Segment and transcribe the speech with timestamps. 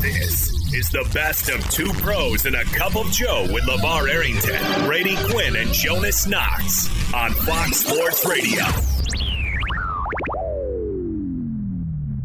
[0.00, 4.86] This is the best of two pros and a cup of Joe with LeVar Arrington,
[4.86, 8.64] Brady Quinn, and Jonas Knox on Fox Sports Radio.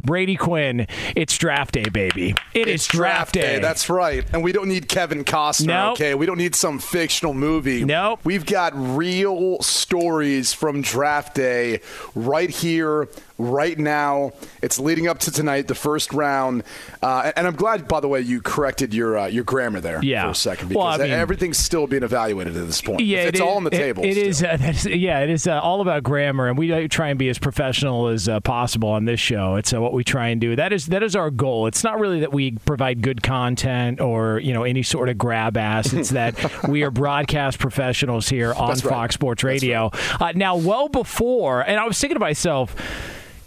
[0.06, 2.36] Brady Quinn, it's draft day, baby.
[2.53, 3.58] It is draft day.
[3.58, 4.23] That's right.
[4.33, 5.94] And we don't need Kevin Costner, Nope.
[5.94, 6.13] okay?
[6.13, 7.83] We don't need some fictional movie.
[7.83, 8.19] Nope.
[8.23, 11.81] We've got real stories from draft day
[12.13, 14.31] right here, right now.
[14.62, 16.63] It's leading up to tonight, the first round.
[17.01, 20.23] Uh, and I'm glad, by the way, you corrected your uh, your grammar there Yeah.
[20.23, 23.01] for a second Well, because I mean- everything's still being evaluated at this point.
[23.01, 24.03] Yeah, it's it all is- on the it- table.
[24.06, 24.28] It still.
[24.28, 27.29] is, uh, yeah, it is uh, all about grammar, and we uh, try and be
[27.29, 29.56] as professional as uh, possible on this show.
[29.56, 30.56] It's uh, what we try and do.
[30.56, 31.68] That is that is our goal.
[31.68, 35.57] It's not really that we provide good content or you know any sort of grab
[35.57, 35.94] ass.
[35.94, 36.35] It's that
[36.69, 38.81] we are broadcast professionals here on right.
[38.81, 39.91] Fox Sports Radio.
[40.19, 42.75] Uh, now, well before, and I was thinking to myself,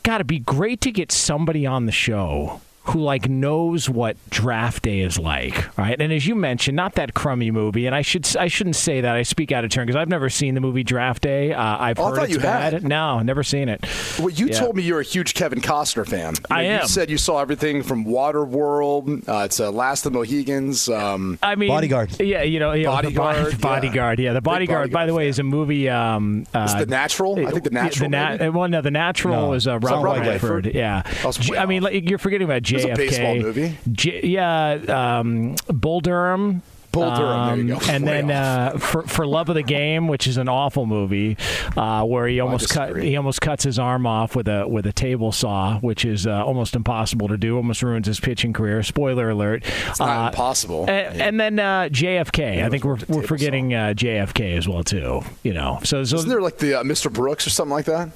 [0.08, 4.82] God, it'd be great to get somebody on the show who like knows what draft
[4.82, 6.00] day is like, right?
[6.00, 9.14] And as you mentioned, not that crummy movie, and I should I shouldn't say that.
[9.14, 11.52] I speak out of turn because I've never seen the movie Draft Day.
[11.52, 12.72] Uh, I've Oh, I heard thought it's you bad.
[12.72, 12.84] had.
[12.84, 13.84] No, never seen it.
[14.18, 14.58] Well, you Yeah.
[14.58, 16.34] told me you're a huge Kevin Costner fan.
[16.50, 16.82] You I know, am.
[16.82, 20.88] You said you saw everything from Waterworld uh, to Last of the Mohegans.
[20.88, 22.20] Um, I mean, Bodyguard.
[22.20, 23.58] Yeah, you know, you know, the Bodyguard, yeah.
[23.58, 24.18] Bodyguard.
[24.18, 24.90] Yeah, the Big Bodyguard.
[24.90, 25.28] by the way, fan.
[25.30, 25.88] is a movie.
[25.88, 27.38] Um, uh, Is The Natural?
[27.46, 28.44] I think The Natural, The maybe?
[28.44, 29.52] uh, well, no, the Natural No.
[29.54, 30.64] is uh, Is Robert Robert Redford.
[30.66, 30.74] Redford?
[30.74, 32.77] Yeah, I was J- I mean, like, you're forgetting about JFK.
[32.84, 33.76] A baseball movie.
[33.92, 36.62] J- yeah, um, Bull Durham.
[36.90, 37.80] Bull Durham, Um.
[37.90, 41.36] And Way then uh, for for Love of the Game, which is an awful movie,
[41.76, 44.92] uh, where he almost cut he almost cuts his arm off with a with a
[44.92, 47.56] table saw, which is uh, almost impossible to do.
[47.58, 48.82] Almost ruins his pitching career.
[48.82, 49.64] Spoiler alert.
[49.88, 50.86] It's not Uh, impossible.
[50.88, 52.64] a- And, then uh, JFK.
[52.64, 55.20] I think we're, we're forgetting uh, JFK as well too.
[55.42, 57.12] You know, so, so Isn't there like the uh, Mr.
[57.12, 58.08] Brooks or something like that?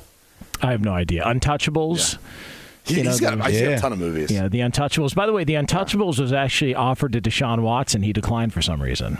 [0.62, 1.24] I have no idea.
[1.24, 2.16] Untouchables.
[2.84, 4.30] He, You know, has got, the- he's got a ton of movies.
[4.30, 5.14] Yeah, the Untouchables.
[5.14, 8.02] By the way, the Untouchables was actually offered to Deshaun Watson.
[8.02, 9.18] He declined for some reason.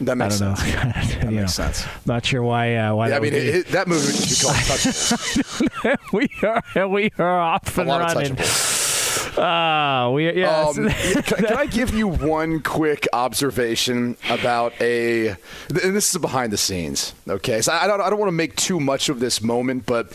[0.00, 0.74] That makes I don't sense.
[0.74, 0.80] know.
[1.20, 1.84] That makes know, sense.
[2.06, 2.76] Not sure why.
[2.76, 6.12] Uh, why Yeah, I that mean, it, it, that movie should be called Touchables.
[6.12, 6.28] we
[6.76, 8.36] are we are off a and lot of running.
[8.36, 9.38] Touchables.
[9.38, 10.66] Ah, we yeah.
[10.68, 15.28] Um, can, can I give you one quick observation about a?
[15.28, 17.14] And this is behind the scenes.
[17.28, 18.00] Okay, so I don't.
[18.00, 20.12] I don't want to make too much of this moment, but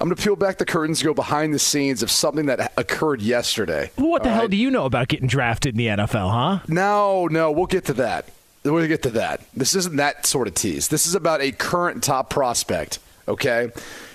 [0.00, 3.22] I'm going to peel back the curtains, go behind the scenes of something that occurred
[3.22, 3.90] yesterday.
[3.96, 4.50] what the hell right?
[4.50, 6.58] do you know about getting drafted in the NFL, huh?
[6.68, 8.28] No, no, we'll get to that.
[8.64, 9.40] We'll get to that.
[9.54, 10.88] This isn't that sort of tease.
[10.88, 12.98] This is about a current top prospect,
[13.28, 13.70] okay,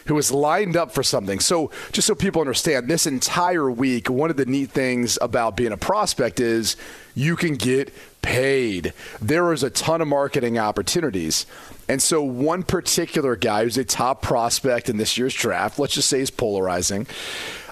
[0.05, 1.39] who is lined up for something.
[1.39, 5.71] So, just so people understand, this entire week, one of the neat things about being
[5.71, 6.75] a prospect is
[7.15, 8.93] you can get paid.
[9.21, 11.45] There is a ton of marketing opportunities.
[11.91, 16.07] And so, one particular guy who's a top prospect in this year's draft, let's just
[16.07, 17.05] say he's polarizing,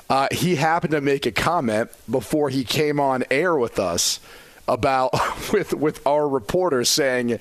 [0.10, 4.20] uh, he happened to make a comment before he came on air with us
[4.68, 5.14] about
[5.54, 7.40] with with our reporter saying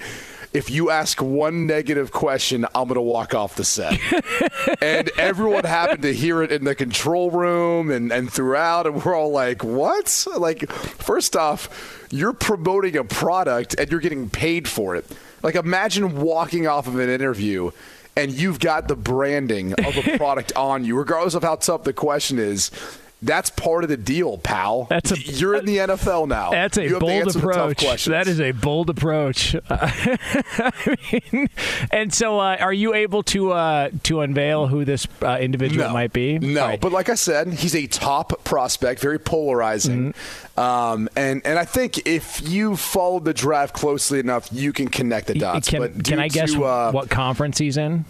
[0.52, 3.98] if you ask one negative question, I'm going to walk off the set.
[4.80, 8.86] and everyone happened to hear it in the control room and, and throughout.
[8.86, 10.26] And we're all like, what?
[10.38, 15.04] Like, first off, you're promoting a product and you're getting paid for it.
[15.42, 17.70] Like, imagine walking off of an interview
[18.18, 21.92] and you've got the branding of a product on you, regardless of how tough the
[21.92, 22.72] question is.
[23.20, 24.84] That's part of the deal, pal.
[24.84, 26.50] That's a, You're in the NFL now.
[26.50, 28.04] That's a bold answer the tough approach.
[28.04, 29.56] That is a bold approach.
[29.70, 31.48] I mean,
[31.90, 35.92] and so, uh, are you able to uh, to unveil who this uh, individual no,
[35.92, 36.38] might be?
[36.38, 36.80] No, right.
[36.80, 40.12] but like I said, he's a top prospect, very polarizing.
[40.12, 40.60] Mm-hmm.
[40.60, 45.26] Um, and and I think if you followed the draft closely enough, you can connect
[45.26, 45.68] the dots.
[45.68, 48.04] can, but can I guess to, uh, what conference he's in?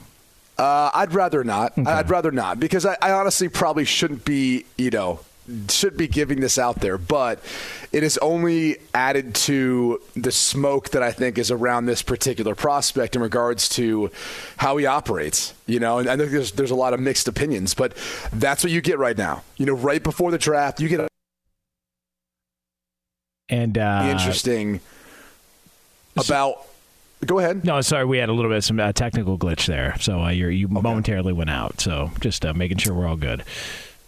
[0.59, 1.73] Uh, I'd rather not.
[1.87, 5.21] I'd rather not because I, I honestly probably shouldn't be, you know,
[5.71, 7.41] should be giving this out there, but
[7.93, 13.17] it is only added to the smoke that I think is around this particular prospect
[13.17, 14.11] in regards to
[14.59, 15.55] how he operates.
[15.67, 17.95] You know, and I think there's there's a lot of mixed opinions, but
[18.33, 19.43] that's what you get right now.
[19.57, 21.09] You know, right before the draft, you get a
[23.49, 24.81] And uh, interesting
[26.17, 26.67] about.
[27.25, 27.65] Go ahead.
[27.65, 30.29] No, sorry, we had a little bit of some uh, technical glitch there, so uh,
[30.31, 31.81] you're, you momentarily went out.
[31.81, 33.43] So just uh, making sure we're all good.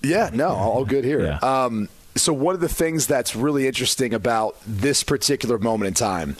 [0.02, 1.22] Yeah, no, all good here.
[1.22, 1.38] Yeah.
[1.38, 6.36] Um, so one of the things that's really interesting about this particular moment in time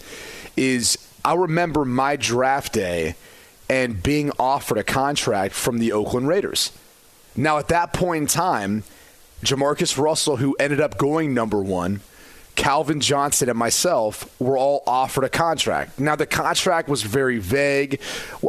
[0.57, 3.17] is I remember my draft day
[3.69, 6.73] and being offered a contract from the Oakland Raiders.
[7.37, 8.85] Now at that point in time,
[9.43, 12.01] JaMarcus Russell, who ended up going number one,
[12.61, 15.99] Calvin Johnson and myself were all offered a contract.
[15.99, 18.03] Now the contract was very vague.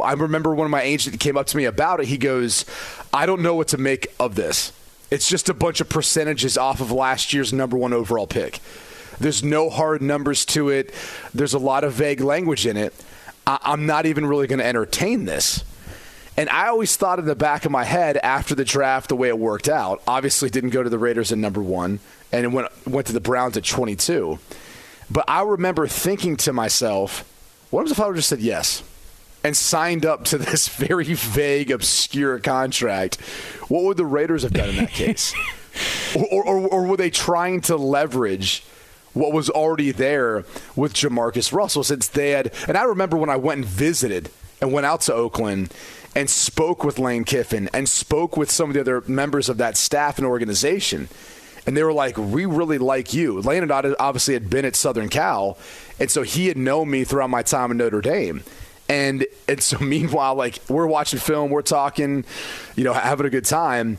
[0.04, 2.08] I remember when my agent came up to me about it.
[2.08, 2.66] He goes,
[3.10, 4.70] "I don't know what to make of this.
[5.10, 8.60] It's just a bunch of percentages off of last year's number one overall pick.
[9.18, 10.92] There's no hard numbers to it.
[11.32, 12.92] There's a lot of vague language in it.
[13.46, 15.64] I- I'm not even really going to entertain this."
[16.36, 19.28] And I always thought in the back of my head after the draft, the way
[19.28, 21.98] it worked out, obviously didn't go to the Raiders at number one
[22.32, 24.38] and it went, went to the Browns at 22.
[25.10, 27.28] But I remember thinking to myself,
[27.70, 28.82] what if I would have just said yes
[29.44, 33.20] and signed up to this very vague, obscure contract?
[33.68, 35.34] What would the Raiders have done in that case?
[36.30, 38.64] or, or, or were they trying to leverage
[39.14, 40.44] what was already there
[40.74, 42.52] with JaMarcus Russell since they had?
[42.66, 44.30] And I remember when I went and visited
[44.60, 45.72] and went out to Oakland
[46.14, 49.76] and spoke with Lane Kiffin and spoke with some of the other members of that
[49.76, 51.08] staff and organization.
[51.66, 55.56] And they were like, "We really like you." Had obviously had been at Southern Cal,
[56.00, 58.42] and so he had known me throughout my time in Notre Dame.
[58.88, 62.24] And and so meanwhile, like we're watching film, we're talking,
[62.76, 63.98] you know, having a good time.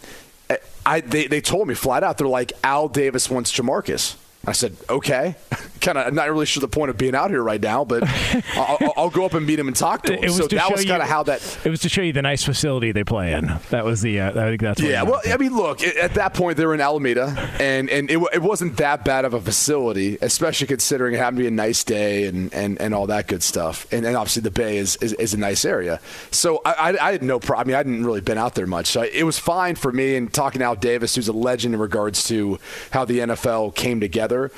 [0.85, 4.15] I they, they told me flat out, they're like, Al Davis wants JaMarcus.
[4.45, 5.35] I said, okay.
[5.83, 8.03] kind of, not really sure the point of being out here right now, but
[8.55, 10.31] I'll, I'll- go up and meet him and talk to him.
[10.31, 11.59] So to that was kind of how that.
[11.63, 13.45] It was to show you the nice facility they play in.
[13.69, 14.21] That was the.
[14.21, 14.81] Uh, I think that's.
[14.81, 15.21] Yeah, well.
[15.23, 18.41] I mean, look, at at that point they were in Alameda, and and it, it
[18.41, 22.25] wasn't that bad of a facility, especially considering it happened to be a nice day
[22.25, 23.85] and, and, and all that good stuff.
[23.91, 25.99] And, and obviously the Bay is, is, is a nice area.
[26.31, 27.63] So I, I, I had no problem.
[27.63, 30.15] I mean, I hadn't really been out there much, so it was fine for me.
[30.15, 32.59] And talking to Al Davis, who's a legend in regards to
[32.91, 34.51] how the NFL came together,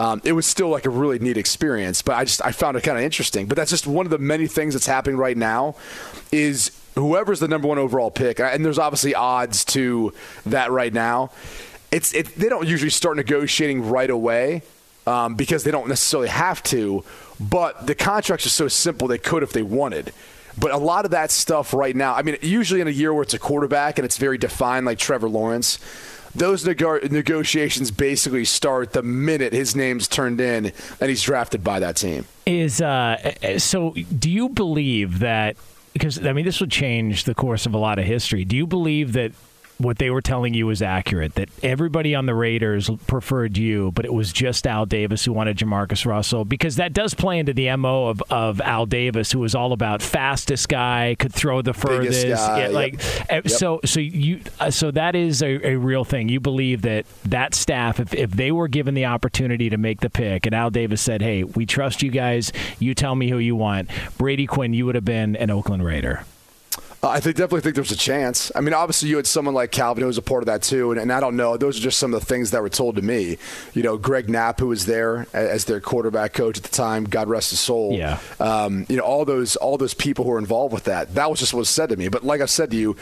[0.00, 2.00] um, it was still like a really neat experience.
[2.00, 3.46] But I just I found it kind of interesting.
[3.46, 5.74] But that's just one of the many things that's happening right now
[6.32, 10.14] is whoever's the number one overall pick, and there's obviously odds to
[10.46, 11.30] that right now.
[11.92, 14.62] It's it, they don't usually start negotiating right away
[15.06, 17.04] um, because they don't necessarily have to.
[17.38, 20.14] But the contracts are so simple they could if they wanted.
[20.58, 23.22] But a lot of that stuff right now, I mean, usually in a year where
[23.22, 25.78] it's a quarterback and it's very defined, like Trevor Lawrence,
[26.34, 31.80] those nego- negotiations basically start the minute his name's turned in and he's drafted by
[31.80, 32.24] that team.
[32.46, 35.56] is uh, so do you believe that
[35.92, 38.66] because i mean this would change the course of a lot of history do you
[38.66, 39.32] believe that
[39.80, 44.04] what they were telling you was accurate that everybody on the raiders preferred you but
[44.04, 47.74] it was just al davis who wanted jamarcus russell because that does play into the
[47.76, 52.26] mo of, of al davis who was all about fastest guy could throw the furthest.
[52.26, 56.28] Guy, yeah, like uh, so so you uh, so that is a, a real thing.
[56.28, 60.10] You believe that that staff if, if they were given the opportunity to make the
[60.10, 62.52] pick and al davis said hey we trust you guys.
[62.78, 63.90] You tell me who you want.
[64.18, 66.24] Brady quinn you would have been an oakland raider
[67.02, 68.52] I think definitely think there's a chance.
[68.54, 70.90] I mean, obviously you had someone like Calvin who was a part of that too,
[70.90, 71.56] and, and, I don't know.
[71.56, 73.38] Those are just some of the things that were told to me.
[73.72, 77.28] You know, Greg Knapp, who was there as their quarterback coach at the time, God
[77.28, 77.94] rest his soul.
[77.94, 78.20] Yeah.
[78.38, 81.14] Um, you know, all those all those people who were involved with that.
[81.14, 82.08] That was just what was said to me.
[82.08, 82.96] But like I said to you,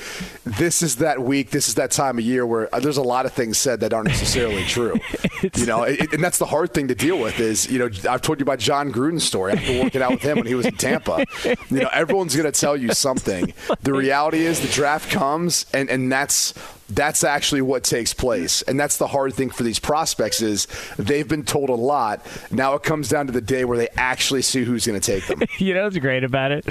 [0.45, 1.51] this is that week.
[1.51, 3.93] This is that time of year where uh, there's a lot of things said that
[3.93, 4.99] aren't necessarily true.
[5.57, 7.41] you know, it, and that's the hard thing to deal with.
[7.41, 9.55] Is you know, I've told you about Jon Gruden's story.
[9.55, 12.59] After working out with him when he was in Tampa, you know, everyone's going to
[12.59, 13.53] tell you something.
[13.89, 16.53] The reality is the draft comes, and, and that's
[16.89, 18.63] that's actually what takes place.
[18.63, 20.67] And that's the hard thing for these prospects is
[20.97, 22.25] they've been told a lot.
[22.51, 25.27] Now it comes down to the day where they actually see who's going to take
[25.27, 25.43] them.
[25.59, 26.65] You know what's great about it?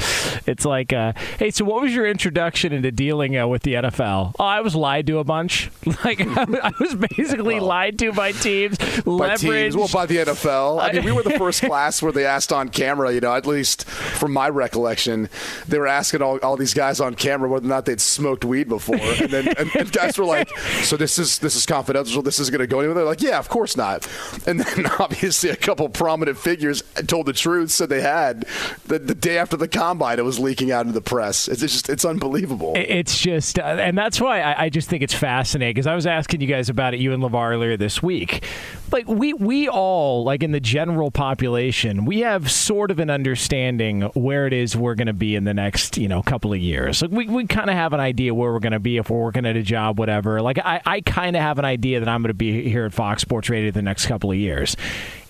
[0.47, 4.33] It's like uh, hey so what was your introduction into dealing uh, with the nfl
[4.39, 5.69] oh i was lied to a bunch.
[6.05, 9.75] Like i was basically well, lied to by teams by teams.
[9.75, 12.69] Well by the nfl i mean we were the first class where they asked on
[12.69, 15.27] camera you know at least from my recollection
[15.67, 18.67] they were asking all, all these guys on camera whether or not they'd smoked weed
[18.69, 18.95] before.
[18.95, 20.49] And then and, and guys were like,
[20.83, 22.21] "So this is this is confidential.
[22.21, 24.07] This is going to go anywhere." They're like, "Yeah, of course not."
[24.45, 28.45] And then obviously a couple prominent figures told the truth, said they had
[28.85, 30.19] the, the day after the combine.
[30.19, 31.47] It was leaking out into the press.
[31.47, 32.73] It's just it's unbelievable.
[32.75, 36.07] It's just, uh, and that's why I, I just think it's fascinating because I was
[36.07, 38.43] asking you guys about it, you and LeVar earlier this week.
[38.91, 44.01] Like we we all like in the general population, we have sort of an understanding
[44.13, 47.01] where it is we're going to be in the next you know couple of years.
[47.01, 49.21] Like we we kind of have an idea where we're going to be if we're
[49.21, 50.41] working at a job whatever.
[50.41, 52.93] Like I, I kind of have an idea that I'm going to be here at
[52.93, 54.77] Fox Sports Radio the next couple of years.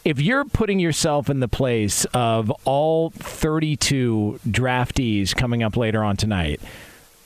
[0.06, 6.16] If you're putting yourself in the place of all 32 draftees coming up later on
[6.16, 6.62] tonight,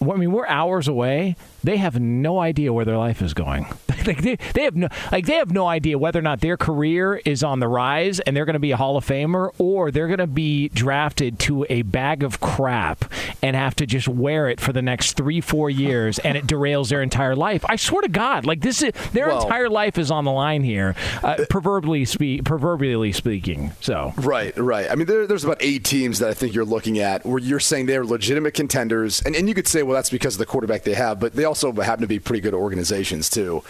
[0.01, 3.65] I mean, we're hours away they have no idea where their life is going.
[4.05, 7.21] like they, they have no like they have no idea whether or not their career
[7.25, 10.07] is on the rise and they're going to be a Hall of Famer or they're
[10.07, 13.05] going to be drafted to a bag of crap
[13.41, 16.89] and have to just wear it for the next three four years and it derails
[16.89, 17.63] their entire life.
[17.67, 20.63] I swear to God, like this is their well, entire life is on the line
[20.63, 23.71] here, uh, proverbially speak, proverbially speaking.
[23.81, 24.89] So right, right.
[24.89, 27.59] I mean, there, there's about eight teams that I think you're looking at where you're
[27.59, 30.83] saying they're legitimate contenders, and, and you could say, well, that's because of the quarterback
[30.83, 33.61] they have, but they also happen to be pretty good organizations too.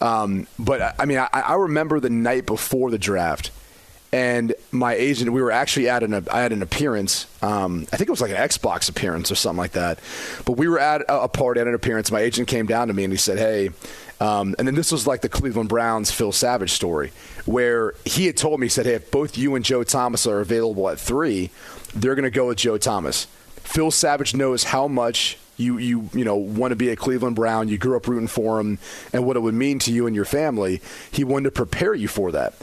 [0.00, 3.52] Um, but I mean, I, I remember the night before the draft
[4.12, 8.08] and my agent we were actually at an I had an appearance um, I think
[8.08, 10.00] it was like an Xbox appearance or something like that
[10.44, 13.04] but we were at a, party at an appearance my agent came down to me
[13.04, 13.70] and he said hey
[14.18, 17.12] um, and then this was like the Cleveland Browns Phil Savage story
[17.46, 20.40] where he had told me he said hey if both you and Joe Thomas are
[20.40, 21.50] available at three
[21.94, 26.24] they're going to go with Joe Thomas Phil Savage knows how much you you you
[26.24, 28.78] know want to be a Cleveland Brown, you grew up rooting for him,
[29.12, 30.80] and what it would mean to you and your family.
[31.10, 32.54] He wanted to prepare you for that,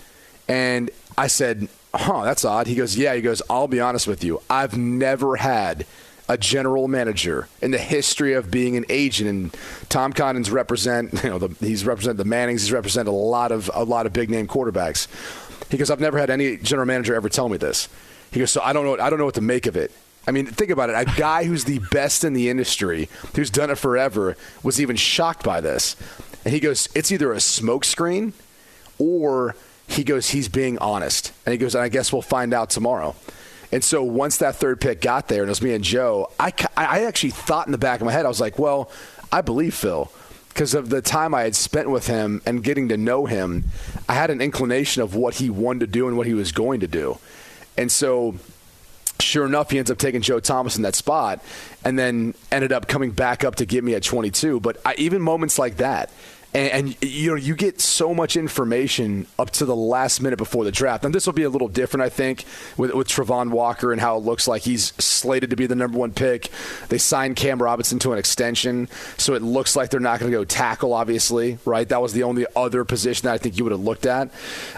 [0.47, 4.23] and I said, "Huh, that's odd." He goes, "Yeah." He goes, "I'll be honest with
[4.23, 4.41] you.
[4.49, 5.85] I've never had."
[6.29, 9.29] a general manager in the history of being an agent.
[9.29, 12.63] And Tom Condon's represent, you know, the, he's represented the Mannings.
[12.63, 15.07] He's represented a lot of a lot of big name quarterbacks.
[15.71, 17.89] He goes, I've never had any general manager ever tell me this.
[18.31, 19.01] He goes, so I don't know.
[19.03, 19.91] I don't know what to make of it.
[20.27, 20.93] I mean, think about it.
[20.93, 25.43] A guy who's the best in the industry, who's done it forever, was even shocked
[25.43, 25.95] by this.
[26.43, 28.33] And he goes, it's either a smokescreen
[28.99, 29.55] or
[29.87, 31.31] he goes, he's being honest.
[31.45, 33.15] And he goes, I guess we'll find out tomorrow.
[33.71, 36.53] And so once that third pick got there, and it was me and Joe, I,
[36.75, 38.91] I actually thought in the back of my head, I was like, well,
[39.31, 40.11] I believe Phil.
[40.49, 43.65] Because of the time I had spent with him and getting to know him,
[44.09, 46.79] I had an inclination of what he wanted to do and what he was going
[46.79, 47.19] to do.
[47.77, 48.35] And so
[49.19, 51.43] sure enough, he ends up taking Joe Thomas in that spot,
[51.83, 54.59] and then ended up coming back up to get me at 22.
[54.59, 56.11] But I, even moments like that,
[56.53, 60.63] and, and, you know you get so much information up to the last minute before
[60.63, 61.03] the draft.
[61.03, 62.45] And this will be a little different, I think,
[62.77, 65.97] with, with Travon Walker and how it looks like he's slated to be the number
[65.97, 66.49] one pick.
[66.89, 70.37] They signed Cam Robinson to an extension, so it looks like they're not going to
[70.37, 70.93] go tackle.
[70.93, 71.87] Obviously, right?
[71.87, 74.31] That was the only other position that I think you would have looked at.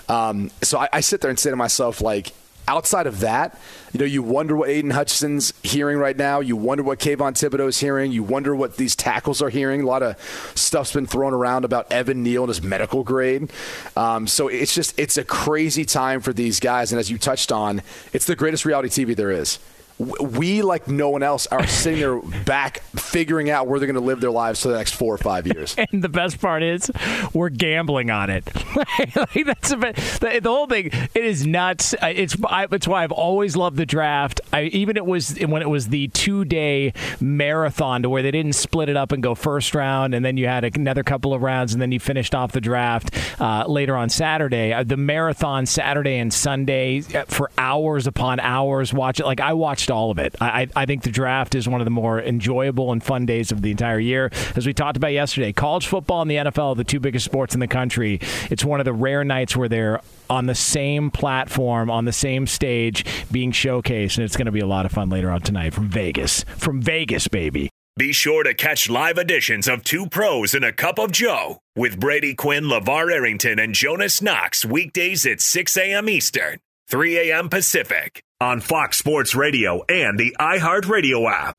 [0.09, 2.33] Um, so I, I sit there and say to myself, like
[2.69, 3.59] outside of that,
[3.91, 6.39] you know, you wonder what Aidan Hutchinson's hearing right now.
[6.39, 8.11] You wonder what Kayvon Thibodeaux's hearing.
[8.11, 9.81] You wonder what these tackles are hearing.
[9.81, 10.21] A lot of
[10.53, 13.51] stuff's been thrown around about Evan Neal and his medical grade.
[13.97, 16.91] Um, so it's just it's a crazy time for these guys.
[16.91, 17.81] And as you touched on,
[18.13, 19.57] it's the greatest reality TV there is
[19.99, 24.05] we like no one else are sitting there back figuring out where they're going to
[24.05, 25.75] live their lives for the next four or five years.
[25.91, 26.91] And the best part is
[27.33, 28.47] we're gambling on it.
[28.75, 30.87] like that's bit, the, the, whole thing.
[30.87, 31.95] It is nuts.
[32.01, 34.39] It's I, it's why I've always loved the draft.
[34.53, 38.53] I, even it was when it was the two day marathon to where they didn't
[38.53, 41.73] split it up and go first round and then you had another couple of rounds
[41.73, 43.09] and then you finished off the draft
[43.41, 44.73] uh, later on Saturday.
[44.73, 48.93] Uh, the marathon Saturday and Sunday uh, for hours upon hours.
[48.93, 50.35] Watch it like I watched watched all of it.
[50.41, 53.61] I, I think the draft is one of the more enjoyable and fun days of
[53.61, 54.31] the entire year.
[54.55, 57.53] As we talked about yesterday, college football and the NFL, are the two biggest sports
[57.53, 58.19] in the country,
[58.49, 62.45] it's one of the rare nights where they're on the same platform, on the same
[62.47, 65.73] stage, being showcased, and it's going to be a lot of fun later on tonight
[65.73, 66.43] from Vegas.
[66.57, 67.69] From Vegas, baby.
[67.97, 71.99] Be sure to catch live editions of Two Pros and a Cup of Joe with
[71.99, 76.07] Brady Quinn, LeVar Arrington, and Jonas Knox weekdays at 6 a.m.
[76.07, 77.49] Eastern, 3 a.m.
[77.49, 81.58] Pacific on Fox Sports Radio and the iHeartRadio app.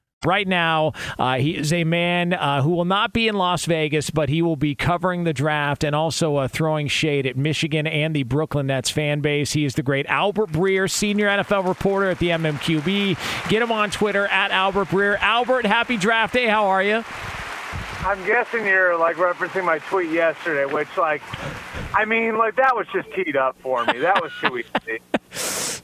[0.23, 4.11] Right now, uh, he is a man uh, who will not be in Las Vegas,
[4.11, 8.15] but he will be covering the draft and also uh, throwing shade at Michigan and
[8.15, 9.53] the Brooklyn Nets fan base.
[9.53, 13.49] He is the great Albert Breer, senior NFL reporter at the MMQB.
[13.49, 15.17] Get him on Twitter at Albert Breer.
[15.21, 16.45] Albert, happy draft day.
[16.45, 17.03] How are you?
[18.05, 21.23] I'm guessing you're like referencing my tweet yesterday, which like,
[21.95, 23.97] I mean, like that was just teed up for me.
[23.97, 24.99] That was too easy.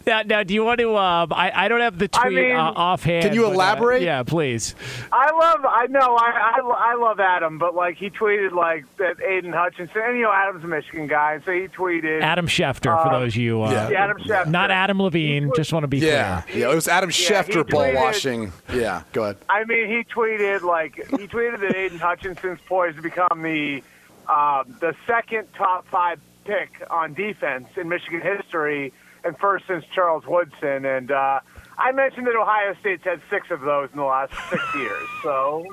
[0.05, 0.95] Now, now, do you want to?
[0.95, 3.25] Um, I, I don't have the tweet I mean, uh, offhand.
[3.25, 4.01] Can you but, uh, elaborate?
[4.01, 4.73] yeah, please.
[5.11, 9.21] I love, I know, I, I, I love Adam, but like he tweeted like that
[9.21, 13.09] Aidan Hutchinson, and you know Adam's a Michigan guy, so he tweeted Adam Schefter, for
[13.09, 13.63] Uh, those of you.
[13.63, 13.89] Uh, yeah.
[13.89, 14.47] Yeah, Adam Schefter.
[14.47, 15.51] Not Adam Levine.
[15.55, 16.57] Just want to be Yeah, clear.
[16.67, 16.71] yeah.
[16.71, 18.53] It was Adam Yeah, Schefter ball tweeted- washing.
[18.73, 19.37] Yeah, go ahead.
[19.49, 23.83] I mean, he tweeted like he tweeted that Aidan Hutchinson's poised to become the
[24.29, 28.93] um, the second top five pick on defense in Michigan history,
[29.27, 30.85] and first since Charles Woodson.
[30.85, 31.39] And uh,
[31.77, 35.07] I mentioned that Ohio State's had six of those in the last six years.
[35.23, 35.65] So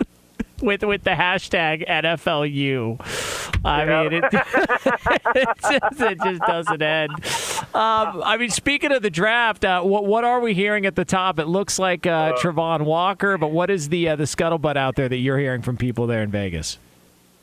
[0.62, 3.00] with with the hashtag NFLU.
[3.66, 4.02] I Yeah.
[4.02, 7.12] mean, it, it, just, it just doesn't end.
[7.74, 11.04] Um, I mean, speaking of the draft, uh, what what are we hearing at the
[11.04, 11.38] top?
[11.38, 15.08] It looks like uh, Travon Walker, but what is the uh, the scuttlebutt out there
[15.08, 16.78] that you're hearing from people there in Vegas?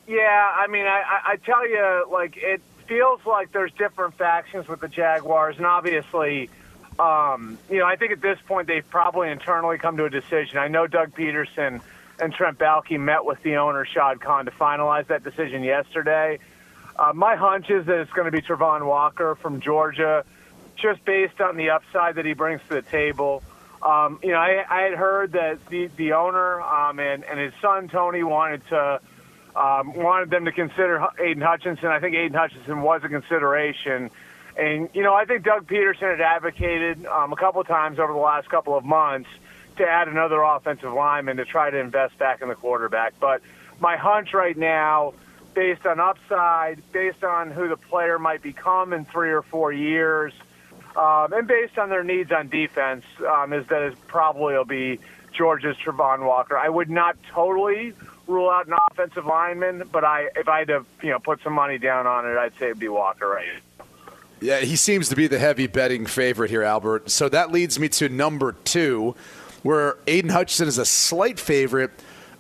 [0.08, 4.67] Yeah, I mean, I, I, I tell you, like it feels like there's different factions
[4.67, 6.49] with the Jaguars, and obviously,
[6.99, 10.58] um, you know, I think at this point they've probably internally come to a decision.
[10.58, 11.80] I know Doug Pederson
[12.19, 16.39] and Trent Baalke met with the owner Shad Khan to finalize that decision yesterday.
[16.99, 20.25] Uh, my hunch is that it's going to be Travon Walker from Georgia,
[20.75, 23.41] just based on the upside that he brings to the table.
[23.82, 27.54] Um, you know, I, I had heard that the the owner um, and and his
[27.62, 28.99] son Tony wanted to
[29.56, 31.88] um, wanted them to consider Aidan Hutchinson.
[31.88, 34.10] I think Aidan Hutchinson was a consideration.
[34.58, 38.20] And, you know, I think Doug Pederson had advocated um, a couple times over the
[38.20, 39.30] last couple of months
[39.78, 43.14] to add another offensive lineman to try to invest back in the quarterback.
[43.20, 43.42] But
[43.80, 45.14] my hunch right now,
[45.54, 50.34] based on upside, based on who the player might become in three or four years,
[50.96, 55.00] um, and based on their needs on defense, um, is that it probably will be
[55.32, 56.58] Georgia's Travon Walker.
[56.58, 57.94] I would not totally
[58.32, 61.54] rule out an offensive lineman, but I if I had to you know put some
[61.54, 63.46] money down on it, I'd say it'd be Walker right.
[64.39, 67.12] Yeah, he seems to be the heavy betting favorite here, Albert.
[67.12, 69.15] So that leads me to number two,
[69.62, 71.91] where Aidan Hutchinson is a slight favorite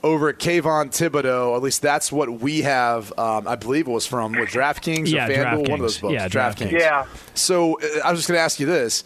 [0.03, 1.55] over at Kayvon Thibodeaux.
[1.55, 3.13] At least that's what we have.
[3.19, 6.13] Um, I believe it was from what, DraftKings Yeah, or FanDuel, one of those books.
[6.13, 6.71] Yeah, DraftKings.
[6.71, 7.05] Yeah.
[7.35, 9.03] So uh, I was just going to ask you this.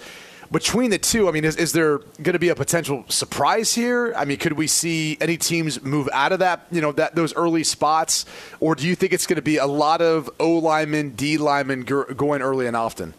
[0.51, 4.13] Between the two, I mean, is, is there going to be a potential surprise here?
[4.15, 7.35] I mean, could we see any teams move out of that, you know, that those
[7.35, 8.25] early spots,
[8.59, 11.81] or do you think it's going to be a lot of O linemen, D linemen
[11.81, 13.13] go- going early and often?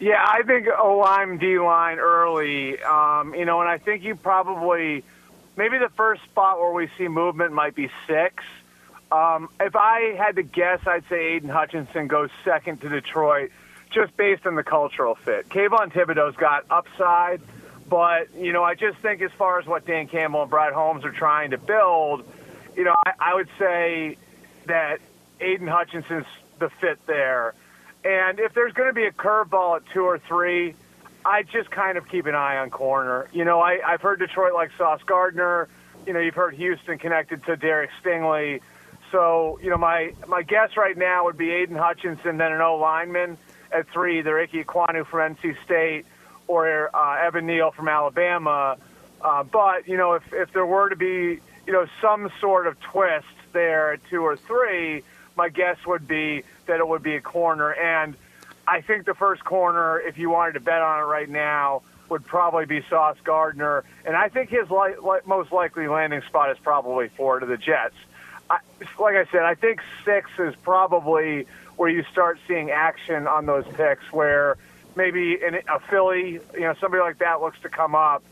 [0.00, 2.82] Yeah, I think O line, D line early.
[2.82, 5.04] Um, you know, and I think you probably
[5.56, 8.42] maybe the first spot where we see movement might be six.
[9.12, 13.50] Um, if I had to guess, I'd say Aidan Hutchinson goes second to Detroit,
[13.92, 15.48] just based on the cultural fit.
[15.48, 17.40] Kayvon Thibodeaux's got upside,
[17.88, 21.04] but you know, I just think as far as what Dan Campbell and Brad Holmes
[21.04, 22.24] are trying to build,
[22.76, 24.16] you know, I, I would say
[24.66, 25.00] that
[25.40, 26.26] Aidan Hutchinson's
[26.58, 27.54] the fit there.
[28.04, 30.74] And if there's going to be a curveball at two or three,
[31.24, 33.28] I just kind of keep an eye on corner.
[33.32, 35.68] You know, I, I've heard Detroit like Sauce Gardner.
[36.06, 38.60] You know, you've heard Houston connected to Derek Stingley.
[39.12, 42.76] So, you know, my, my guess right now would be Aidan Hutchinson, then an O
[42.76, 43.36] lineman
[43.72, 46.06] at three, either Ickey Ekwonu from NC State
[46.46, 48.76] or uh, Evan Neal from Alabama.
[49.20, 52.78] Uh, but, you know, if, if there were to be, you know, some sort of
[52.80, 55.02] twist there at two or three,
[55.36, 57.72] my guess would be that it would be a corner.
[57.72, 58.16] And
[58.66, 62.26] I think the first corner, if you wanted to bet on it right now, would
[62.26, 63.84] probably be Sauce Gardner.
[64.04, 67.56] And I think his li- li- most likely landing spot is probably four to the
[67.56, 67.94] Jets.
[68.50, 68.58] I,
[68.98, 73.64] like I said, I think six is probably where you start seeing action on those
[73.74, 74.56] picks, where
[74.96, 78.22] maybe a Philly, you know, somebody like that looks to come up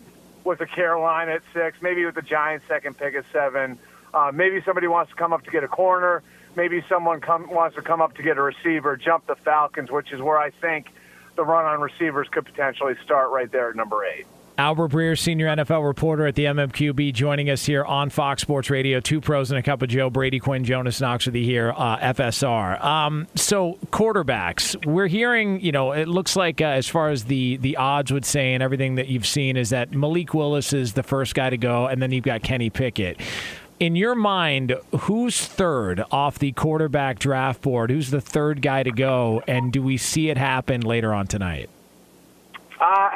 [0.45, 3.79] with a Carolina at six, maybe with the Giants second pick at seven.
[4.13, 6.23] Uh, maybe somebody wants to come up to get a corner.
[6.57, 10.13] Maybe someone come, wants to come up to get a receiver, jump the Falcons, which
[10.13, 10.89] is where I think
[11.37, 14.27] the run on receivers could potentially start right there at number eight.
[14.61, 19.01] Albert Breer, senior NFL reporter at the MMQB, joining us here on Fox Sports Radio.
[19.01, 20.11] Two pros and a cup of Joe.
[20.11, 22.85] Brady Quinn, Jonas Knox with you here, uh, FSR.
[22.85, 25.63] Um, so quarterbacks, we're hearing.
[25.63, 28.63] You know, it looks like uh, as far as the the odds would say and
[28.63, 32.03] everything that you've seen is that Malik Willis is the first guy to go, and
[32.03, 33.19] then you've got Kenny Pickett.
[33.79, 37.89] In your mind, who's third off the quarterback draft board?
[37.89, 39.43] Who's the third guy to go?
[39.49, 41.71] And do we see it happen later on tonight?
[42.79, 43.11] Uh,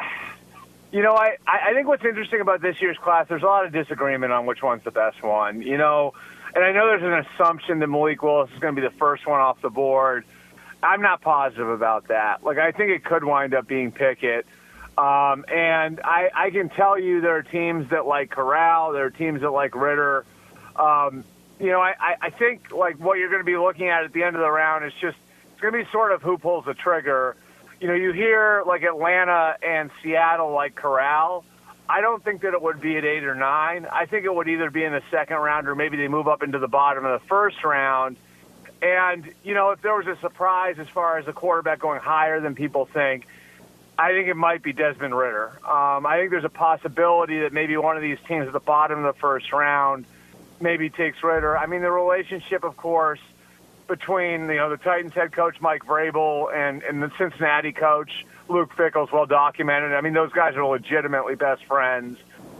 [0.95, 3.73] You know, I, I think what's interesting about this year's class, there's a lot of
[3.73, 5.61] disagreement on which one's the best one.
[5.61, 6.13] You know,
[6.55, 9.27] and I know there's an assumption that Malik Willis is going to be the first
[9.27, 10.23] one off the board.
[10.81, 12.45] I'm not positive about that.
[12.45, 14.45] Like, I think it could wind up being Pickett.
[14.97, 19.09] Um, and I, I can tell you there are teams that like Corral, there are
[19.09, 20.25] teams that like Ridder.
[20.77, 21.25] Um,
[21.59, 24.23] you know, I, I think like what you're going to be looking at at the
[24.23, 25.17] end of the round is just
[25.51, 27.35] it's going to be sort of who pulls the trigger.
[27.85, 31.45] You know, you hear like Atlanta and Seattle like Corral.
[31.87, 33.85] I don't think that it would be at eight or nine.
[33.85, 36.41] I think it would either be in the second round or maybe they move up
[36.41, 38.17] into the bottom of the first round.
[38.81, 42.41] And, you know, if there was a surprise as far as a quarterback going higher
[42.41, 43.27] than people think,
[43.99, 45.51] I think it might be Desmond Ridder.
[45.63, 49.05] Um, I think there's a possibility that maybe one of these teams at the bottom
[49.05, 50.05] of the first round
[50.59, 51.55] maybe takes Ridder.
[51.55, 53.19] I mean, the relationship, of course,
[53.87, 58.71] between you know the Titans head coach Mike Vrabel and and the Cincinnati coach Luke
[58.75, 59.93] Fickell's well documented.
[59.93, 62.17] I mean, those guys are legitimately best friends,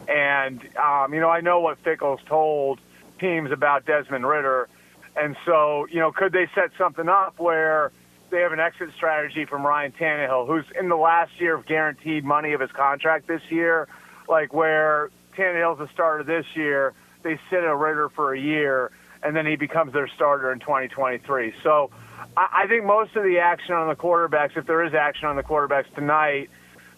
[0.07, 2.79] and um, you know I know what Fickell's told
[3.19, 4.67] teams about Desmond Ridder,
[5.15, 7.91] and so you know could they set something up where
[8.31, 12.23] they have an exit strategy from Ryan Tannehill, who's in the last year of guaranteed
[12.23, 13.87] money of his contract this year,
[14.27, 18.91] like where Tannehill's the starter this year, they sit a Ridder for a year,
[19.25, 21.53] and then he becomes their starter in 2023.
[21.63, 21.89] So
[22.37, 25.43] I, think most of the action on the quarterbacks, if there is action on the
[25.43, 26.49] quarterbacks tonight,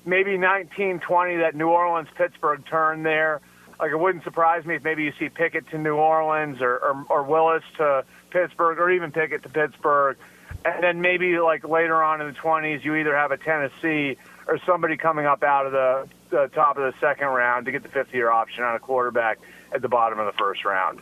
[0.05, 3.41] maybe 19, 20, that New Orleans Pittsburgh turn there.
[3.79, 7.05] Like it wouldn't surprise me if maybe you see Pickett to New Orleans or, or,
[7.09, 10.17] or Willis to Pittsburgh or even Pickett to Pittsburgh
[10.65, 14.59] and then maybe like later on in the 20s, you either have a Tennessee or
[14.65, 17.89] somebody coming up out of the, the top of the second round to get the
[17.89, 19.39] fifth year option on a quarterback
[19.71, 20.99] at the bottom of the first round.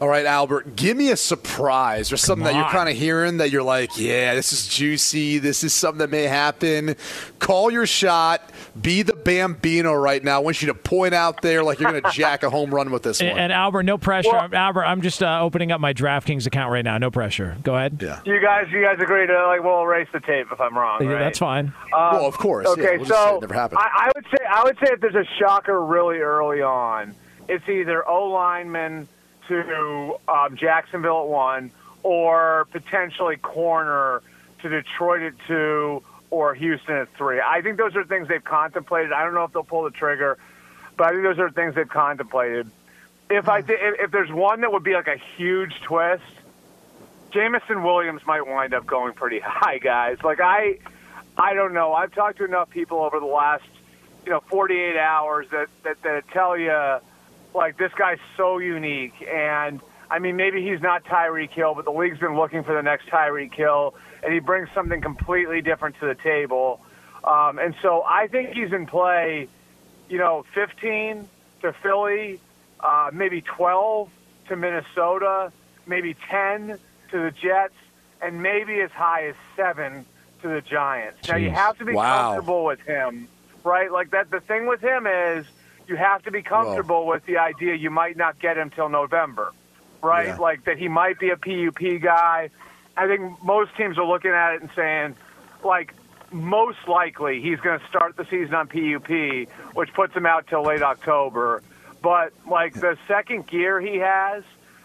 [0.00, 3.50] All right, Albert, give me a surprise or something that you're kind of hearing that
[3.50, 5.38] you're like, yeah, this is juicy.
[5.38, 6.94] This is something that may happen.
[7.40, 8.40] Call your shot.
[8.80, 10.36] Be the Bambino right now.
[10.36, 12.92] I want you to point out there like you're going to jack a home run
[12.92, 13.30] with this one.
[13.30, 14.30] And, and Albert, no pressure.
[14.30, 16.96] Well- Albert, I'm just uh, opening up my DraftKings account right now.
[16.98, 17.56] No pressure.
[17.64, 17.98] Go ahead.
[18.00, 18.20] yeah.
[18.24, 21.02] You guys, you guys agree to like we'll erase the tape if I'm wrong.
[21.02, 21.18] Yeah, right?
[21.18, 21.72] That's fine.
[21.90, 22.68] well, of course.
[22.68, 23.80] yeah, Okay, we'll so it never happened.
[23.80, 27.16] I, I would say I would say if there's a shocker really early on,
[27.48, 29.08] it's either O lineman
[29.48, 31.70] to um, Jacksonville at one,
[32.02, 34.22] or potentially corner
[34.62, 37.40] to Detroit at two, or Houston at three.
[37.40, 39.12] I think those are things they've contemplated.
[39.12, 40.38] I don't know if they'll pull the trigger,
[40.96, 42.70] but I think those are things they've contemplated.
[43.30, 46.22] If I th- if, there's one that would be like a huge twist,
[47.30, 50.18] Jameson Williams might wind up going pretty high, guys.
[50.22, 50.78] Like I,
[51.36, 51.92] I don't know.
[51.92, 53.64] I've talked to enough people over the last,
[54.24, 56.98] you know, 48 hours that that, that tell you,
[57.54, 59.14] like this guy's so unique.
[59.30, 59.80] And
[60.10, 63.08] I mean, maybe he's not Tyreek Hill, but the league's been looking for the next
[63.08, 66.80] Tyreek Hill, and he brings something completely different to the table.
[67.24, 69.48] Um, and so I think he's in play,
[70.08, 71.28] you know, 15
[71.62, 72.40] to Philly,
[72.80, 74.08] uh, maybe 12
[74.48, 75.52] to Minnesota,
[75.86, 76.78] maybe 10
[77.10, 77.74] to the Jets,
[78.22, 80.06] and maybe as high as seven
[80.42, 81.18] to the Giants.
[81.28, 82.32] Now you have to be Wow.
[82.32, 83.28] comfortable with him,
[83.64, 83.90] right?
[83.90, 84.30] Like that.
[84.30, 85.44] The thing with him is
[85.88, 89.52] you have to be comfortable with the idea you might not get him till November,
[90.02, 90.28] right?
[90.28, 90.36] Yeah.
[90.36, 92.50] Like that he might be a PUP guy.
[92.96, 95.16] I think most teams are looking at it and saying,
[95.64, 95.94] like,
[96.30, 100.62] most likely he's going to start the season on PUP, which puts him out till
[100.62, 101.62] late October.
[102.02, 104.44] But like the second gear he has,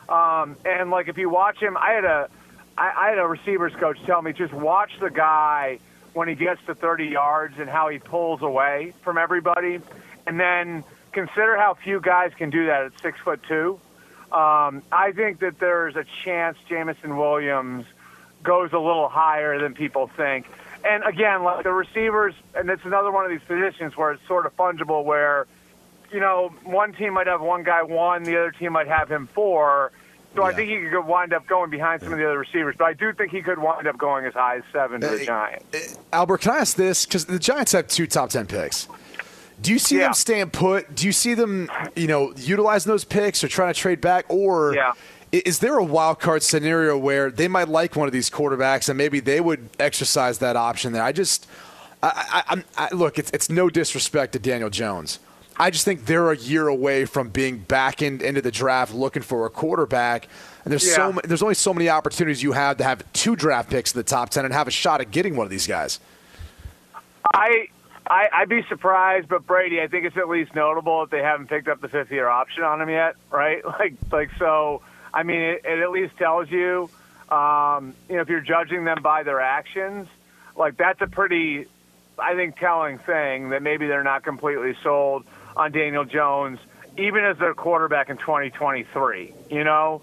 [0.09, 2.29] um, and like if you watch him, I had a
[2.77, 5.79] I, I had a receivers coach tell me just watch the guy
[6.13, 9.79] when he gets to 30 yards and how he pulls away from everybody,
[10.25, 13.79] and then consider how few guys can do that at six foot two.
[14.31, 17.85] Um, I think that there's a chance Jameson Williams
[18.41, 20.47] goes a little higher than people think.
[20.83, 24.45] And again, like the receivers, and it's another one of these positions where it's sort
[24.45, 25.47] of fungible, where
[26.11, 29.27] you know one team might have one guy one, the other team might have him
[29.33, 29.91] four.
[30.35, 32.85] So I think he could wind up going behind some of the other receivers, but
[32.85, 35.25] I do think he could wind up going as high as seven to the Hey,
[35.25, 35.99] Giants.
[36.11, 37.05] Albert, can I ask this?
[37.05, 38.87] Because the Giants have two top 10 picks.
[39.63, 40.03] Do you see Yeah.
[40.03, 40.93] them staying put?
[40.93, 44.25] Do you see them, you know, utilizing those picks or trying to trade back?
[44.27, 44.91] Or Yeah.
[45.31, 48.97] is there a wild card scenario where they might like one of these quarterbacks and
[48.97, 51.01] maybe they would exercise that option there?
[51.03, 51.47] I just,
[52.03, 55.19] I, I, I'm, I, look, it's, it's no disrespect to Daniel Jones.
[55.55, 59.21] I just think they're a year away from being back in, into the draft looking
[59.21, 60.27] for a quarterback.
[60.65, 61.11] And there's so Yeah.
[61.13, 64.03] ma- there's only so many opportunities you have to have two draft picks in the
[64.03, 65.99] top ten and have a shot at getting one of these guys.
[67.33, 67.67] I,
[68.07, 71.47] I I'd be surprised, but Brady, I think it's at least notable if they haven't
[71.47, 73.63] picked up the fifth year option on him yet, right?
[73.79, 74.81] Like like so.
[75.13, 76.89] I mean, it, it at least tells you,
[77.29, 80.07] um, you know, if you're judging them by their actions,
[80.55, 81.67] like that's a pretty
[82.17, 86.59] I think, telling thing that maybe they're not completely sold on Daniel Jones,
[86.97, 89.33] even as their quarterback in 2023.
[89.49, 90.01] You know,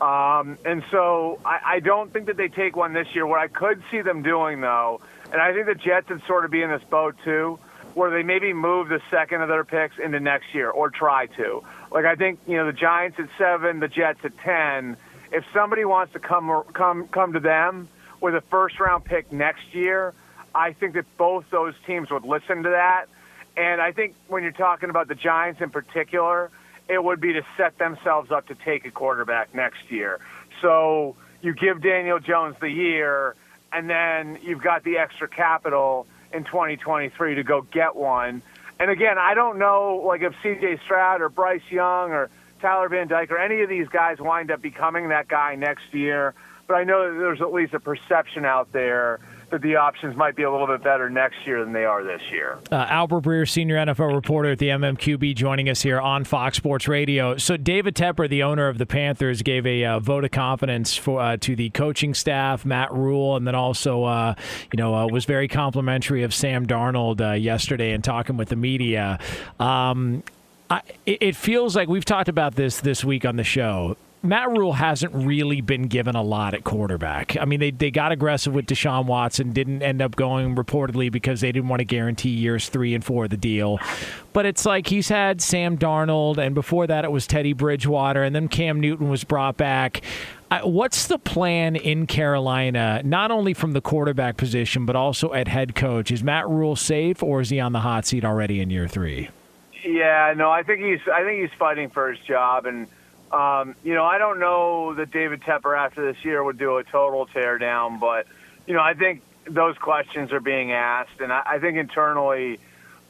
[0.00, 3.26] um, and so I, I don't think that they take one this year.
[3.26, 5.00] What I could see them doing, though,
[5.32, 7.58] and I think the Jets would sort of be in this boat too,
[7.94, 11.64] where they maybe move the second of their picks into next year or try to.
[11.90, 14.96] Like I think you know the Giants at seven, the Jets at ten.
[15.32, 17.88] If somebody wants to come come come to them
[18.20, 20.12] with a first round pick next year,
[20.54, 23.06] I think that both those teams would listen to that.
[23.56, 26.50] And I think when you're talking about the Giants in particular,
[26.88, 30.20] it would be to set themselves up to take a quarterback next year.
[30.60, 33.34] So you give Daniel Jones the year,
[33.72, 38.42] and then you've got the extra capital in 2023 to go get one.
[38.78, 40.80] And again, I don't know like if C.J.
[40.84, 42.30] Stroud or Bryce Young or
[42.60, 46.34] Tyler Van Dyke or any of these guys wind up becoming that guy next year.
[46.66, 49.20] But I know that there's at least a perception out there
[49.52, 52.22] that the options might be a little bit better next year than they are this
[52.30, 52.58] year.
[52.72, 56.88] Uh, Albert Breer, senior NFL reporter at the MMQB, joining us here on Fox Sports
[56.88, 57.36] Radio.
[57.36, 61.20] So David Tepper, the owner of the Panthers, gave a uh, vote of confidence for
[61.20, 64.34] uh, to the coaching staff, Matt Rhule, and then also, uh,
[64.72, 68.56] you know, uh, was very complimentary of Sam Darnold uh, yesterday and talking with the
[68.56, 69.18] media.
[69.60, 70.22] Um,
[70.70, 73.98] I, it feels like we've talked about this this week on the show.
[74.24, 77.36] Matt Rhule hasn't really been given a lot at quarterback.
[77.40, 81.40] I mean, they, they got aggressive with Deshaun Watson, didn't end up going reportedly because
[81.40, 83.80] they didn't want to guarantee years three and four of the deal.
[84.32, 88.32] But it's like he's had Sam Darnold, and before that it was Teddy Bridgewater, and
[88.32, 90.02] then Cam Newton was brought back.
[90.62, 95.74] What's the plan in Carolina, not only from the quarterback position, but also at head
[95.74, 96.12] coach?
[96.12, 99.30] Is Matt Rhule safe, or is he on the hot seat already in year three?
[99.82, 102.86] Yeah, no, I think he's I think he's fighting for his job and–
[103.32, 106.84] um, you know, I don't know that David Tepper after this year would do a
[106.84, 108.26] total teardown, but
[108.66, 112.60] you know, I think those questions are being asked, and I, I think internally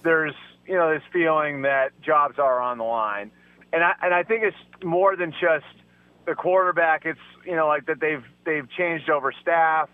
[0.03, 0.35] there's
[0.67, 3.31] you know this feeling that jobs are on the line,
[3.73, 5.67] and I and I think it's more than just
[6.25, 7.05] the quarterback.
[7.05, 9.89] It's you know like that they've they've changed over staff,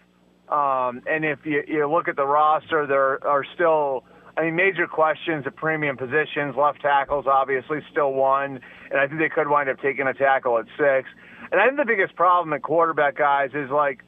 [0.48, 4.04] um, and if you, you look at the roster, there are still
[4.38, 6.54] I mean, major questions at premium positions.
[6.56, 10.58] Left tackles, obviously, still one, and I think they could wind up taking a tackle
[10.58, 11.08] at six.
[11.50, 14.04] And I think the biggest problem at quarterback guys is like,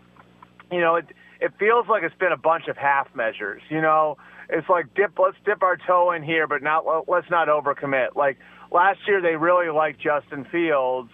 [0.70, 1.06] you know, it
[1.40, 3.60] it feels like it's been a bunch of half measures.
[3.70, 7.48] You know, it's like dip, let's dip our toe in here, but not let's not
[7.48, 8.14] overcommit.
[8.14, 8.38] Like
[8.70, 11.10] last year, they really liked Justin Fields,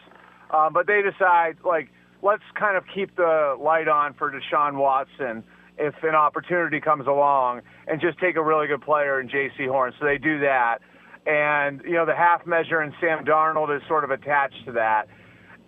[0.50, 1.88] um, but they decide like
[2.20, 5.42] let's kind of keep the light on for Deshaun Watson
[5.78, 9.92] if an opportunity comes along and just take a really good player in Jaycee Horn.
[9.98, 10.78] So they do that.
[11.26, 15.08] And, you know, the half measure and Sam Darnold is sort of attached to that.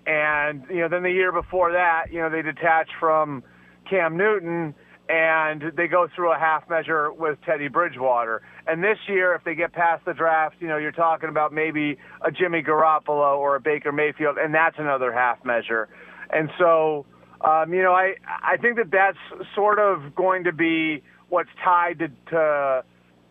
[0.07, 3.43] And, you know, then the year before that, you know, they detach from
[3.89, 4.75] Cam Newton
[5.09, 8.43] and they go through a half measure with Teddy Bridgewater.
[8.67, 11.97] And this year, if they get past the draft, you know, you're talking about maybe
[12.23, 15.89] a Jimmy Garoppolo or a Baker Mayfield, and that's another half measure.
[16.31, 17.07] And so,
[17.41, 19.19] um, you know, I I think that that's
[19.55, 22.85] sort of going to be what's tied to to,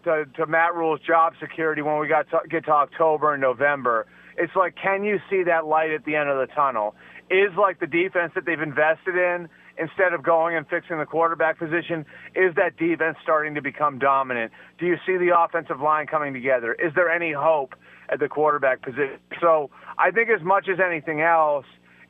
[0.05, 4.07] to, to Matt Rhule's job security when we got to, get to October and November.
[4.37, 6.95] It's like, can you see that light at the end of the tunnel?
[7.29, 11.59] Is like the defense that they've invested in instead of going and fixing the quarterback
[11.59, 14.51] position, is that defense starting to become dominant?
[14.79, 16.73] Do you see the offensive line coming together?
[16.73, 17.75] Is there any hope
[18.09, 19.19] at the quarterback position?
[19.41, 21.65] So I think as much as anything else,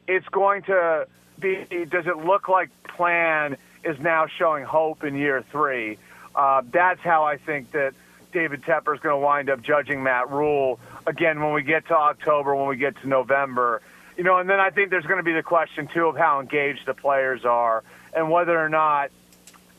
[0.07, 1.07] it's going to
[1.39, 5.97] be, does it look like plan is now showing hope in year three?
[6.35, 7.93] Uh, that's how I think that
[8.31, 11.95] David Tepper is going to wind up judging Matt Rhule again when we get to
[11.95, 13.81] October, when we get to November.
[14.17, 16.39] You know, and then I think there's going to be the question too of how
[16.39, 19.11] engaged the players are and whether or not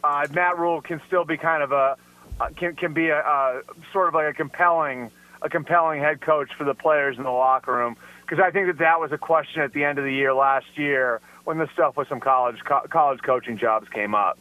[0.05, 1.97] uh, Matt Rhule can still be kind of a
[2.41, 5.11] uh, can can be a, a sort of like a compelling
[5.43, 8.79] a compelling head coach for the players in the locker room because I think that
[8.79, 11.97] that was a question at the end of the year last year when the stuff
[11.97, 14.39] with some college co- college coaching jobs came up.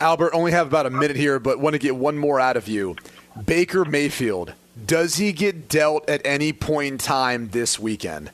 [0.00, 2.68] Albert, only have about a minute here, but want to get one more out of
[2.68, 2.96] you.
[3.44, 4.54] Baker Mayfield,
[4.86, 8.30] does he get dealt at any point in time this weekend?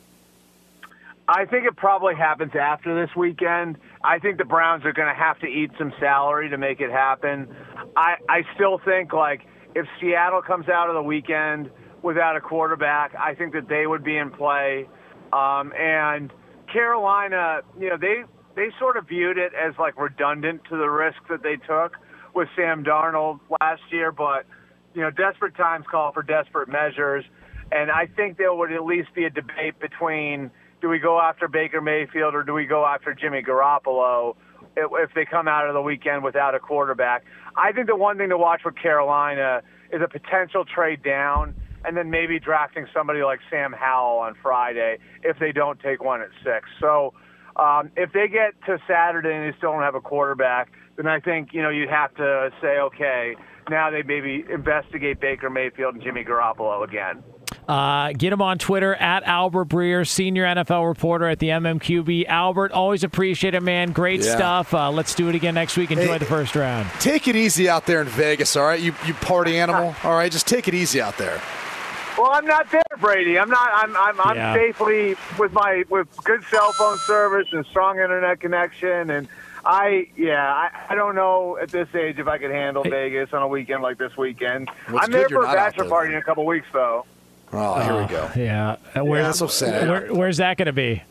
[1.26, 3.78] I think it probably happens after this weekend.
[4.04, 6.92] I think the Browns are going to have to eat some salary to make it
[6.92, 7.52] happen.
[7.96, 9.40] I, I still think like
[9.74, 11.68] if Seattle comes out of the weekend
[12.00, 14.88] without a quarterback, I think that they would be in play.
[15.32, 16.32] Um, and
[16.72, 21.18] Carolina, you know, they they sort of viewed it as like redundant to the risk
[21.28, 21.96] that they took
[22.34, 24.46] with Sam Darnold last year, but
[24.94, 27.24] you know, desperate times call for desperate measures,
[27.70, 31.48] and I think there would at least be a debate between do we go after
[31.48, 34.34] Baker Mayfield or do we go after Jimmy Garoppolo
[34.76, 37.24] if, they come out of the weekend without a quarterback.
[37.56, 41.54] I think the one thing to watch with Carolina is a potential trade down,
[41.84, 46.20] and then maybe drafting somebody like Sam Howell on Friday if they don't take one
[46.22, 46.68] at six.
[46.80, 47.14] So
[47.56, 51.20] um, if they get to Saturday and they still don't have a quarterback, then I
[51.20, 53.34] think you know you'd have to say, okay,
[53.70, 57.22] now they maybe investigate Baker Mayfield and Jimmy Garoppolo again.
[57.68, 62.26] Uh, get him on Twitter at Albert Breer, senior NFL reporter at the MMQB.
[62.26, 63.92] Albert, always appreciate it, man.
[63.92, 64.34] Great Yeah.
[64.34, 64.74] stuff.
[64.74, 65.92] Uh, let's do it again next week.
[65.92, 66.18] Enjoy Hey.
[66.18, 66.88] the first round.
[66.98, 68.80] Take it easy out there in Vegas, all right?
[68.80, 70.32] You you party animal, all right?
[70.32, 71.40] Just take it easy out there.
[72.18, 73.38] Well, I'm not there, Brady.
[73.38, 73.70] I'm not.
[73.72, 73.96] I'm.
[73.96, 74.54] I'm, I'm Yeah.
[74.54, 79.28] safely with my with good cell phone service and strong internet connection, and
[79.64, 80.08] I.
[80.16, 83.48] Yeah, I, I don't know at this age if I could handle Vegas on a
[83.48, 84.70] weekend like this weekend.
[84.88, 86.16] Well, it's I'm there good you're for a bachelor party then.
[86.16, 87.06] in a couple weeks, though.
[87.54, 88.30] Oh, here we ah, go.
[88.36, 88.76] Yeah.
[89.02, 89.88] Where- that's so sad.
[89.88, 91.02] Where, where's that going to be?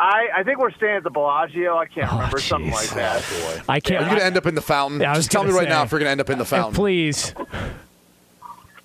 [0.00, 0.28] I.
[0.36, 1.76] I think we're staying at the Bellagio.
[1.76, 3.22] I can't Oh, remember something like that.
[3.24, 4.00] Ah, I can't.
[4.00, 5.00] Are you going to end up in the fountain?
[5.00, 6.44] Yeah, Just tell me gonna right now if you're going to end up in the
[6.44, 6.74] fountain.
[6.74, 7.34] please.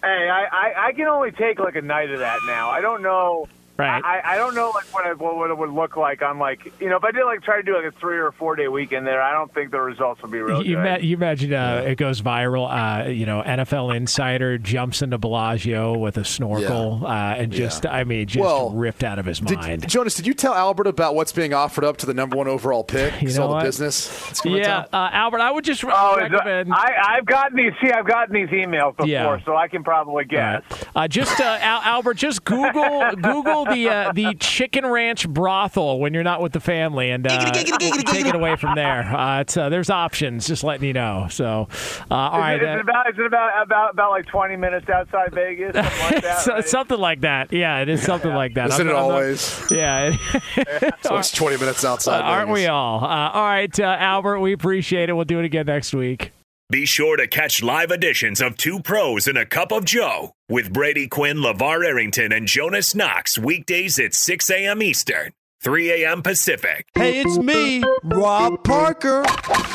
[0.03, 2.69] Hey, I, I, I can only take like a night of that now.
[2.69, 3.47] I don't know.
[3.77, 4.03] Right.
[4.03, 6.73] I, I don't know like what, I, what what it would look like on like
[6.79, 8.67] you know if I did like try to do like a three or four day
[8.67, 9.21] weekend there.
[9.21, 10.83] I don't think the results would be real You, good.
[10.83, 12.67] ma- you imagine uh, it goes viral.
[12.67, 18.03] Uh, you know, NFL insider jumps into Bellagio with a snorkel uh, and just, I
[18.03, 19.87] mean, just Well, ripped out of his Did, mind.
[19.87, 22.83] Jonas, did you tell Albert about what's being offered up to the number one overall
[22.83, 23.13] pick?
[23.21, 24.07] You know all the business.
[24.25, 26.73] That's going yeah, uh, Albert, I would just re- Oh, recommend.
[26.73, 27.73] I, I've gotten these.
[27.81, 29.37] See, I've gotten these emails before, Yeah.
[29.45, 30.63] so I can probably guess.
[30.95, 36.13] Uh, just uh, Al- Albert, just Google Google the uh, the Chicken Ranch brothel when
[36.13, 37.69] you're not with the family, and uh, take
[38.25, 39.03] it away from there.
[39.03, 40.47] Uh, it's, uh, there's options.
[40.47, 41.27] Just letting you know.
[41.29, 41.67] So,
[42.09, 42.55] uh, all Is, right.
[42.55, 43.09] it, is uh, it about?
[43.09, 45.73] Is it about about about like twenty minutes outside Vegas?
[45.75, 46.39] Something like that.
[46.39, 46.67] so- right?
[46.67, 47.51] something like that.
[47.53, 48.69] Yeah, it is something like that.
[48.69, 49.71] Isn't I'm- it I'm not- always?
[49.71, 50.15] yeah.
[51.01, 52.19] So it's 20 minutes outside.
[52.19, 53.03] Uh, aren't we all?
[53.03, 55.13] Uh, all right, uh, Albert, we appreciate it.
[55.13, 56.31] We'll do it again next week.
[56.69, 60.73] Be sure to catch live editions of Two Pros and a Cup of Joe with
[60.73, 64.83] Brady Quinn, LeVar Arrington, and Jonas Knox weekdays at 6 a.m.
[64.83, 65.31] Eastern,
[65.63, 66.21] 3 a.m.
[66.21, 66.85] Pacific.
[66.93, 69.23] Hey, it's me, Rob Parker.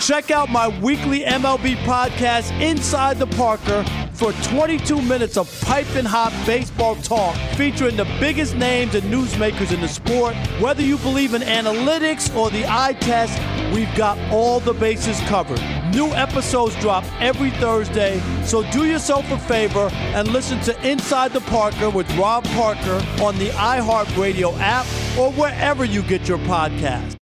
[0.03, 6.35] Check out my weekly MLB podcast, Inside the Parker, for 22 minutes of piping hot
[6.45, 10.35] baseball talk featuring the biggest names and newsmakers in the sport.
[10.61, 13.41] Whether you believe in analytics or the eye test,
[13.75, 15.82] we've got all the bases covered.
[15.93, 21.41] New episodes drop every Thursday, so do yourself a favor and listen to Inside the
[21.43, 24.87] Parker with Rob Parker on the iHeartRadio app
[25.19, 27.22] or wherever you get your podcast.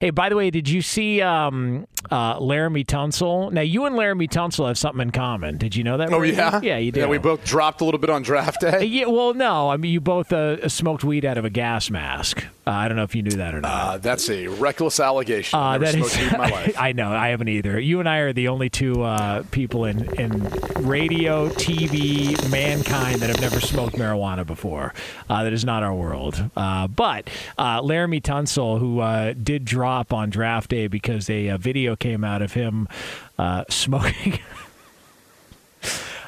[0.00, 3.52] Hey, by the way, did you see um, uh, Laremy Tunsil?
[3.52, 5.58] Now, you and Laremy Tunsil have something in common.
[5.58, 6.12] Did you know that?
[6.12, 6.36] Oh Brady?
[6.36, 7.00] yeah, yeah, you did.
[7.00, 8.84] Yeah, we both dropped a little bit on draft day.
[8.90, 12.44] Yeah, well, no, I mean, you both uh, smoked weed out of a gas mask.
[12.66, 13.70] Uh, I don't know if you knew that or not.
[13.94, 15.58] Uh, that's a reckless allegation.
[15.58, 16.76] Uh, I've never smoked is- weed in my life.
[16.78, 17.10] I know.
[17.12, 17.78] I haven't either.
[17.78, 20.42] You and I are the only two uh, people in, in
[20.84, 24.92] radio, TV, mankind that have never smoked marijuana before.
[25.28, 26.50] Uh, that is not our world.
[26.56, 27.28] Uh, but
[27.58, 31.58] uh, Laremy Tunsil, who uh, did drop on draft day because a, uh
[31.90, 32.88] video came out of him
[33.38, 34.38] uh, smoking.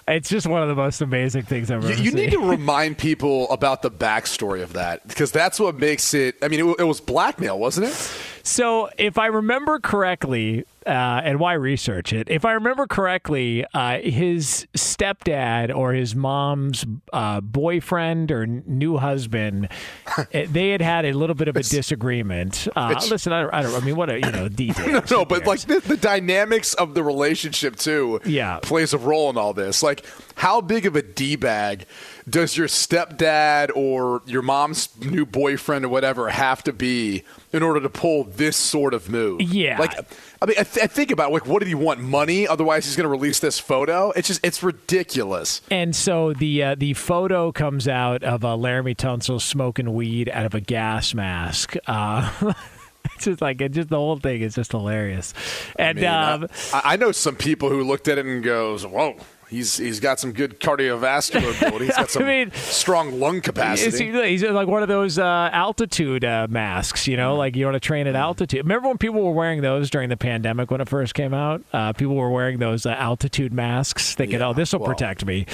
[0.08, 2.14] it's just one of the most amazing things I've ever You, you seen.
[2.20, 6.36] need to remind people about the backstory of that because that's what makes it.
[6.42, 8.12] I mean, it, it was blackmail, wasn't it?
[8.44, 10.90] So, if I remember correctly, uh,
[11.24, 12.28] and why research it?
[12.28, 18.96] If I remember correctly, uh, his stepdad or his mom's uh, boyfriend or n- new
[18.96, 19.68] husband,
[20.32, 22.66] eh, they had had a little bit of a disagreement.
[22.74, 23.80] Uh, listen, I, don't- I don't.
[23.80, 25.08] I mean, what a you know details.
[25.10, 28.58] No, no, but like the, the dynamics of the relationship too, Yeah.
[28.60, 29.82] plays a role in all this.
[29.84, 31.86] Like, how big of a d bag
[32.28, 37.80] does your stepdad or your mom's new boyfriend or whatever have to be in order
[37.80, 39.40] to pull this sort of move?
[39.42, 39.78] Yeah.
[39.78, 39.94] like.
[40.40, 42.00] I mean, I, th- I think about it, like, what did he want?
[42.00, 42.48] Money?
[42.48, 44.10] Otherwise, he's going to release this photo.
[44.10, 45.60] It's just, it's ridiculous.
[45.70, 50.44] And so the uh, the photo comes out of uh, Laremy Tunsil smoking weed out
[50.44, 51.76] of a gas mask.
[51.86, 52.54] Uh,
[53.14, 55.32] it's just like it just the whole thing is just hilarious.
[55.76, 58.84] And I, mean, um, I, I know some people who looked at it and goes,
[58.86, 59.16] "Whoa,
[59.52, 61.86] he's he's got some good cardiovascular ability.
[61.86, 66.24] He's got some I mean, strong lung capacity." he's like one of those uh, altitude
[66.24, 68.64] uh, masks, you know, like you want to train at altitude.
[68.64, 71.62] Remember when people were wearing those during the pandemic when it first came out?
[71.72, 74.88] Uh, people were wearing those uh, altitude masks, thinking, Yeah, "Oh, this will well.
[74.90, 75.46] protect me."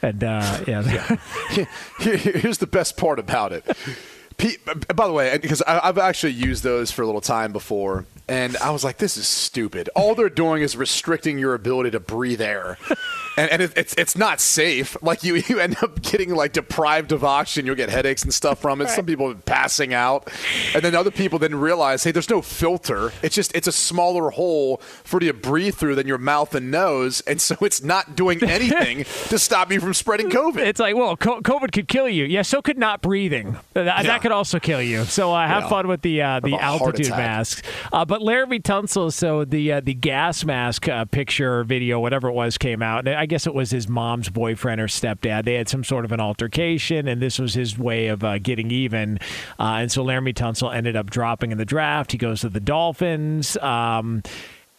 [0.00, 1.16] And uh, yeah,
[1.50, 3.64] Here- Here's the best part about it.
[4.94, 8.70] By the way, because I've actually used those for a little time before, and I
[8.70, 9.90] was like, "This is stupid.
[9.94, 12.78] All they're doing is restricting your ability to breathe air."
[13.40, 14.96] And, and it, it's it's not safe.
[15.02, 17.64] Like you, you end up getting like deprived of oxygen.
[17.64, 18.90] You'll get headaches and stuff from it.
[18.90, 20.30] Some people passing out,
[20.74, 23.12] and then other people then realize, hey, there's no filter.
[23.22, 26.70] It's just it's a smaller hole for you to breathe through than your mouth and
[26.70, 30.58] nose, and so it's not doing anything to stop you from spreading COVID.
[30.58, 32.26] It's like, well, co- COVID could kill you.
[32.26, 33.56] Yeah, so could not breathing.
[33.72, 34.02] That, Yeah.
[34.02, 35.04] that could also kill you.
[35.04, 35.68] So uh, have Yeah.
[35.70, 37.62] fun with the uh, the Have a heart altitude masks.
[37.90, 42.28] Uh, but Laremy Tunsil, so the uh, the gas mask uh, picture, or video, whatever
[42.28, 43.06] it was, came out.
[43.08, 45.44] And I guess it was his mom's boyfriend or stepdad.
[45.44, 48.70] They had some sort of an altercation, and this was his way of uh, getting
[48.70, 49.18] even.
[49.58, 52.12] Uh, and so Laremy Tunsil ended up dropping in the draft.
[52.12, 53.56] He goes to the Dolphins.
[53.58, 54.22] Um,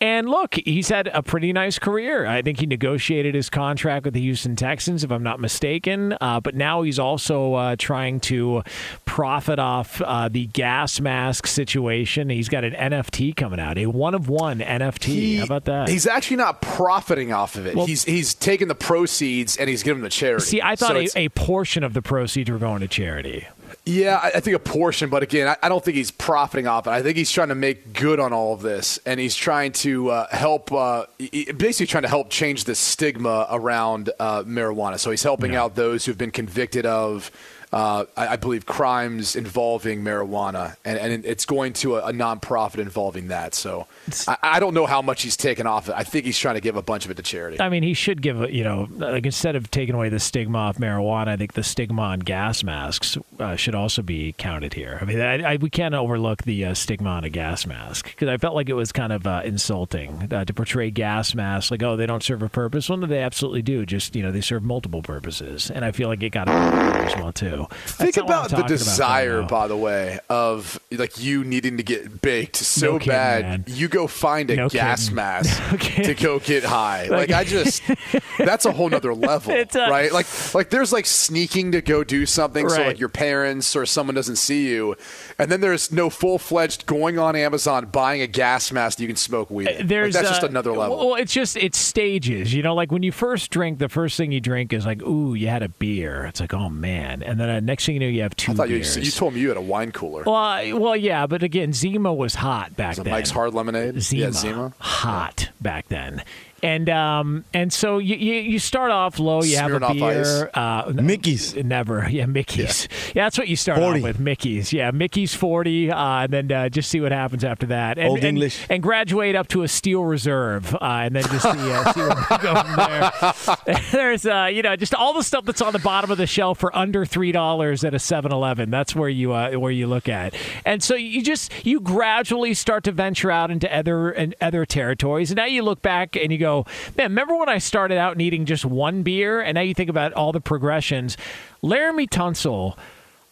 [0.02, 2.26] and look, he's had a pretty nice career.
[2.26, 6.18] I think he negotiated his contract with the Houston Texans, if I'm not mistaken.
[6.20, 8.64] Uh, but now he's also uh, trying to
[9.06, 12.30] profit off uh, the gas mask situation.
[12.30, 15.38] He's got an NFT coming out, a one of one NFT.
[15.38, 15.88] How about that?
[15.88, 17.76] He's actually not profiting off of it.
[17.76, 20.46] Well- he's he's taking the proceeds and he's giving them to charity.
[20.46, 23.48] See, I thought So a, a portion of the proceeds were going to charity.
[23.84, 26.86] Yeah, I, I think a portion, but again, I, I don't think he's profiting off
[26.86, 26.92] it.
[26.92, 30.12] I think he's trying to make good on all of this, and he's trying to
[30.12, 35.00] uh, help, uh, basically trying to help change the stigma around uh, marijuana.
[35.00, 37.32] So he's helping out those who've been convicted of,
[37.74, 42.80] uh, I, I believe, crimes involving marijuana, and, and it's going to a, a nonprofit
[42.80, 43.56] involving that.
[43.56, 43.88] So
[44.28, 45.90] I, I don't know how much he's taken off.
[45.90, 47.62] I think he's trying to give a bunch of it to charity.
[47.62, 50.70] I mean, he should give a, you know, like instead of taking away the stigma
[50.70, 54.98] of marijuana, I think the stigma on gas masks uh, should also be counted here.
[55.02, 58.28] I mean, I, I, we can't overlook the uh, stigma on a gas mask because
[58.28, 61.84] I felt like it was kind of uh, insulting uh, to portray gas masks like,
[61.84, 62.90] oh, they don't serve a purpose.
[62.90, 63.86] Well, no, they absolutely do.
[63.86, 66.52] Just you know, they serve multiple purposes, and I feel like it got a
[67.12, 67.61] as well too.
[67.66, 69.48] Think That's not what I'm about the desire, though.
[69.48, 73.44] by the way, of like you needing to get baked so No kidding, bad.
[73.44, 73.64] man.
[73.68, 75.16] You go find a No gas kidding.
[75.22, 76.16] mask kidding.
[76.16, 77.08] to go get high.
[77.08, 77.82] Like, I just,
[78.38, 80.12] that's a whole nother level, a- right?
[80.12, 84.16] Like, like there's like sneaking to go do something, so like your parents or someone
[84.16, 84.96] doesn't see you,
[85.40, 89.08] and then there's no full fledged going on Amazon buying a gas mask that you
[89.08, 89.68] can smoke weed.
[89.68, 89.78] in.
[89.78, 90.98] Like, There's that's just uh, another level.
[90.98, 92.54] Well, it's just it's stages.
[92.54, 95.34] You know, like when you first drink, the first thing you drink is like, ooh,
[95.34, 96.26] you had a beer.
[96.26, 98.56] It's like, oh man, and then uh, next thing you know, you have two I
[98.56, 98.98] thought you, beers.
[98.98, 100.24] you told me you had a wine cooler.
[100.26, 103.10] well, I- well, yeah, but again, Zima was hot back then.
[103.12, 104.00] Mike's Hard Lemonade?
[104.02, 104.74] Zima, Yeah, Zima.
[104.80, 106.24] hot back then.
[106.64, 109.42] And um and so you you, you start off low.
[109.44, 110.50] You have a Smirnoff beer.
[110.54, 111.56] Uh, Mickey's.
[111.56, 112.88] Never, yeah, Mickey's.
[113.16, 114.00] Yeah, that's what you start 40.
[114.00, 114.72] off with, Mickey's.
[114.74, 117.98] Yeah, Mickey's forty, uh, and then uh, just see what happens after that.
[117.98, 118.66] And, Old and, English.
[118.70, 122.10] and graduate up to a steel reserve, uh, and then just see, uh, see where
[122.30, 123.82] we go from there.
[123.92, 126.60] There's uh, you know just all the stuff that's on the bottom of the shelf
[126.60, 128.70] for under three dollars at a 7-Eleven.
[128.70, 130.36] That's where you uh, where you look at,
[130.66, 135.32] and so you just you gradually start to venture out into other and other territories.
[135.32, 136.51] And now you look back and you go,
[136.98, 140.14] man, remember when I started out needing just one beer, and now you think about
[140.14, 141.18] all the progressions.
[141.64, 142.78] Laremy Tunsil.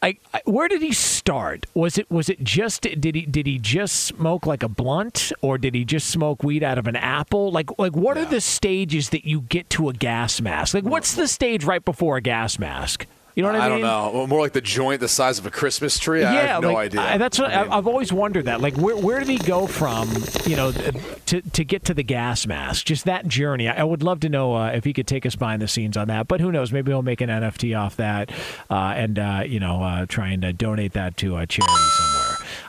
[0.02, 1.66] I, I, where did he start?
[1.74, 5.58] Was it was it just did he did he just smoke like a blunt or
[5.58, 7.52] did he just smoke weed out of an apple?
[7.52, 10.74] Like like what are the stages that you get to a gas mask?
[10.74, 13.08] Like what's the stage right before a gas mask?
[13.36, 13.86] You know what I, I mean?
[13.86, 14.18] I don't know.
[14.20, 16.24] Well, More like the joint the size of a Christmas tree.
[16.24, 17.02] I Yeah, have no like, idea.
[17.02, 18.46] I, that's what, I mean, I've always wondered.
[18.46, 20.10] That like, where where did he go from?
[20.46, 22.86] You know, to to get to the gas mask.
[22.86, 23.68] Just that journey.
[23.68, 25.96] I, I would love to know uh, if he could take us behind the scenes
[25.98, 26.28] on that.
[26.28, 26.72] But who knows?
[26.72, 28.32] Maybe he'll make an NFT off that,
[28.70, 32.19] uh, and uh, you know, uh, try and uh, donate that to a charity somewhere.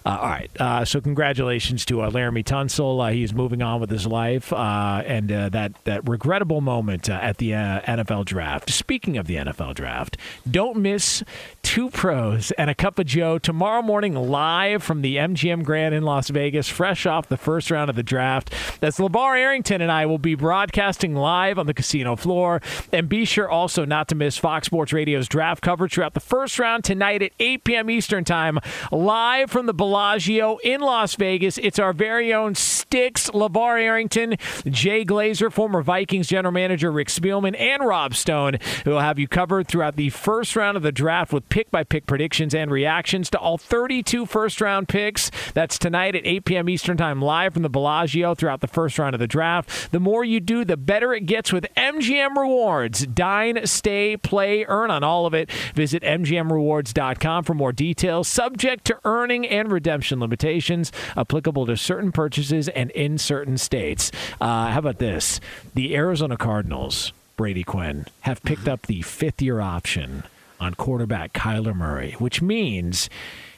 [0.04, 0.50] Uh, all right.
[0.58, 3.06] Uh, so congratulations to uh, Laremy Tunsil.
[3.06, 7.38] Uh, he's moving on with his life, uh, and uh, that that regrettable moment at
[7.38, 8.70] the NFL draft.
[8.70, 10.16] Speaking of the NFL draft,
[10.50, 11.22] don't miss
[11.62, 16.02] two pros and a cup of Joe tomorrow morning live from the MGM Grand in
[16.02, 18.52] Las Vegas, fresh off the first round of the draft.
[18.80, 22.60] That's LeVar Arrington and I will be broadcasting live on the casino floor.
[22.92, 26.58] And be sure also not to miss Fox Sports Radio's draft coverage throughout the first
[26.58, 27.90] round tonight at 8 p.m.
[27.90, 28.58] Eastern Time,
[28.90, 31.58] live from the Bellagio in Las Vegas.
[31.58, 34.36] It's our very own Sticks, LeVar Arrington,
[34.68, 39.26] Jay Glazer, former Vikings general manager Rick Spielman, and Rob Stone, who will have you
[39.26, 43.30] covered throughout the first round of the draft with pick by pick predictions and reactions
[43.30, 45.28] to all 32 first round picks.
[45.54, 46.68] That's tonight at 8 p.m.
[46.68, 49.90] Eastern Time, live from the Bellagio throughout the first round of the draft.
[49.90, 53.06] The more you do, the better it gets with MGM Rewards.
[53.06, 55.50] Dine, stay, play, earn on all of it.
[55.74, 62.68] Visit MGMRewards.com for more details, subject to earning and redemption limitations, applicable to certain purchases
[62.68, 64.12] and in certain states.
[64.38, 65.40] Uh, how about this?
[65.74, 70.24] The Arizona Cardinals, Brady Quinn, have picked up the fifth year option
[70.60, 73.08] on quarterback Kyler Murray, which means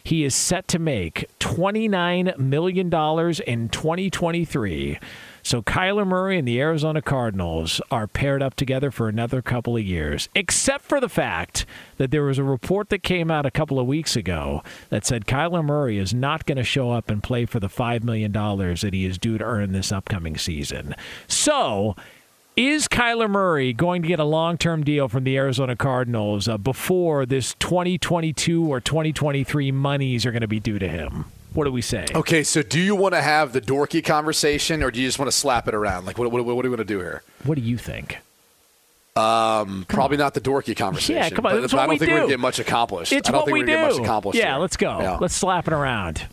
[0.05, 4.99] he is set to make $29 million in 2023.
[5.43, 9.83] So Kyler Murray and the Arizona Cardinals are paired up together for another couple of
[9.83, 11.67] years, except for the fact
[11.97, 15.27] that there was a report that came out a couple of weeks ago that said
[15.27, 18.91] Kyler Murray is not going to show up and play for the $5 million that
[18.93, 20.95] he is due to earn this upcoming season.
[21.27, 21.97] So
[22.55, 26.59] is Kyler Murray going to get a long term deal from the Arizona Cardinals uh,
[26.59, 31.25] before this 2022 or 2023 monies are going to be due to him?
[31.55, 32.07] What do we say?
[32.15, 35.31] Okay, so do you want to have the dorky conversation, or do you just want
[35.31, 36.07] to slap it around?
[36.07, 37.23] Like, what, what, what do you want to do here?
[37.45, 38.19] What do you think?
[39.15, 41.17] Um, probably not the dorky conversation.
[41.17, 41.61] Yeah, come on.
[41.61, 42.17] But, but I don't we think do.
[42.17, 43.13] gonna get much accomplished.
[43.13, 43.67] It's I don't what think we do.
[43.67, 44.39] get much accomplished.
[44.39, 44.59] yeah, here.
[44.61, 45.01] let's go.
[45.01, 45.19] Yeah.
[45.21, 46.27] Let's slap it around.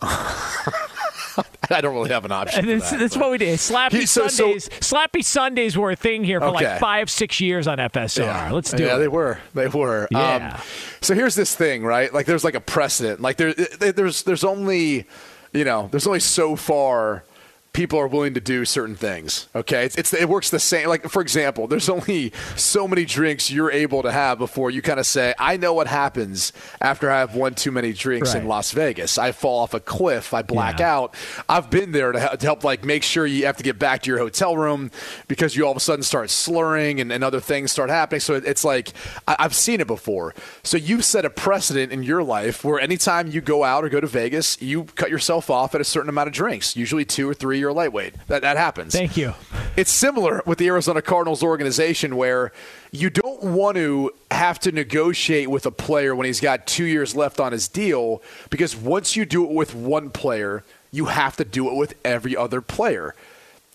[1.70, 2.66] I don't really have an option.
[2.66, 3.58] That's, that, that's but- what we did.
[3.58, 4.68] Slappy so- so- Sundays.
[4.68, 6.66] Slappy Sundays were a thing here for Okay.
[6.66, 8.50] like five, six years on FSR.
[8.52, 8.92] Let's do yeah, it.
[8.92, 9.38] Yeah, they were.
[9.54, 10.08] They were.
[10.10, 10.54] Yeah.
[10.54, 10.62] Um,
[11.00, 12.12] so here's this thing, right?
[12.12, 13.20] Like, there's like a precedent.
[13.20, 15.06] Like, there, there's, there's only,
[15.52, 17.24] you know, there's only so far
[17.72, 19.48] people are willing to do certain things.
[19.54, 20.88] Okay, it's, it's it works the same.
[20.88, 24.98] Like, for example, there's only so many drinks you're able to have before you kind
[24.98, 28.72] of say, I know what happens after I have one too many drinks in Las
[28.72, 29.18] Vegas.
[29.18, 30.34] I fall off a cliff.
[30.34, 30.94] I black Yeah.
[30.96, 31.14] out.
[31.48, 34.02] I've been there to help, to help, like, make sure you have to get back
[34.02, 34.90] to your hotel room
[35.28, 38.20] because you all of a sudden start slurring and, and other things start happening.
[38.20, 38.92] So it, it's like,
[39.28, 40.34] I, I've seen it before.
[40.64, 44.00] So you've set a precedent in your life where anytime you go out or go
[44.00, 47.34] to Vegas, you cut yourself off at a certain amount of drinks, usually two or
[47.34, 48.14] three, you're a lightweight.
[48.26, 48.92] That, that happens.
[48.92, 49.34] Thank you.
[49.76, 52.52] It's similar with the Arizona Cardinals organization where
[52.90, 57.14] you don't want to have to negotiate with a player when he's got two years
[57.14, 61.44] left on his deal because once you do it with one player, you have to
[61.44, 63.14] do it with every other player.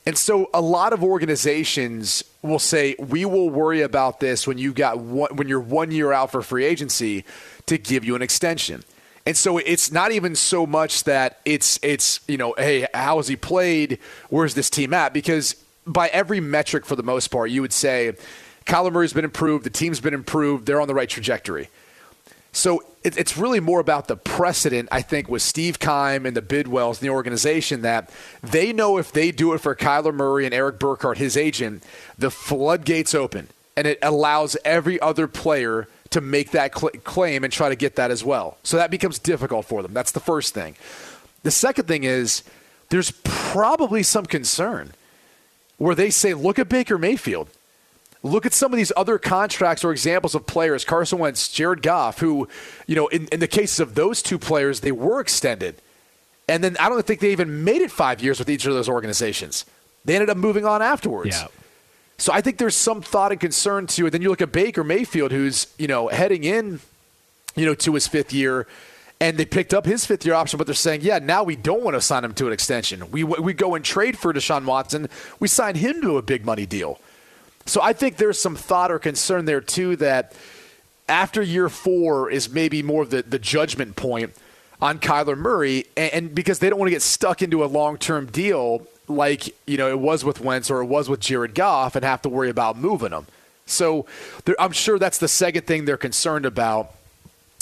[0.06, 4.72] And so a lot of organizations will say, "We will worry about this when you
[4.72, 7.26] got one, when you're one year out for free agency
[7.66, 8.84] to give you an extension."
[9.26, 13.28] And so it's not even so much that it's it's you know, hey, how has
[13.28, 14.00] he played?
[14.30, 15.14] Where's this team at?
[15.14, 15.56] Because
[15.88, 18.14] by every metric, for the most part, you would say
[18.66, 21.70] Kyler Murray's been improved, the team's been improved, they're on the right trajectory.
[22.52, 26.42] So it, it's really more about the precedent, I think, with Steve Keim and the
[26.42, 28.10] Bidwills and the organization that
[28.42, 31.84] they know if they do it for Kyler Murray and Erik Burkhardt, his agent,
[32.18, 37.52] the floodgates open, and it allows every other player to make that cl- claim and
[37.52, 38.58] try to get that as well.
[38.64, 39.94] So that becomes difficult for them.
[39.94, 40.76] That's the first thing.
[41.44, 42.44] The second thing is
[42.90, 44.94] there's probably some concern
[45.78, 47.50] where they say, look at Baker Mayfield.
[48.24, 52.20] Look at some of these other contracts or examples of players, Carson Wentz, Jared Goff,
[52.20, 52.48] who,
[52.88, 55.76] you know, in, in the cases of those two players, they were extended.
[56.48, 58.90] And then I don't think they even made it five years with each of those
[58.90, 59.66] organizations.
[60.06, 61.40] They ended up moving on afterwards.
[61.40, 61.48] Yeah.
[62.18, 64.12] So I think there's some thought and concern to it.
[64.12, 66.80] Then you look at Baker Mayfield, who's, you know, heading in,
[67.56, 68.68] you know, to his fifth year,
[69.20, 71.84] and they picked up his fifth year option, but they're saying, yeah, now we don't
[71.84, 73.10] want to sign him to an extension.
[73.12, 75.08] We, we go and trade for Deshaun Watson.
[75.40, 77.00] We sign him to a big money deal.
[77.66, 80.34] So I think there's some thought or concern there too that
[81.08, 84.34] after year four is maybe more of the, the judgment point
[84.82, 87.98] on Kyler Murray, and, and because they don't want to get stuck into a long
[87.98, 91.96] term deal like you know it was with Wentz or it was with Jared Goff
[91.96, 93.28] and have to worry about moving them.
[93.66, 94.06] So
[94.60, 96.92] I'm sure that's the second thing they're concerned about.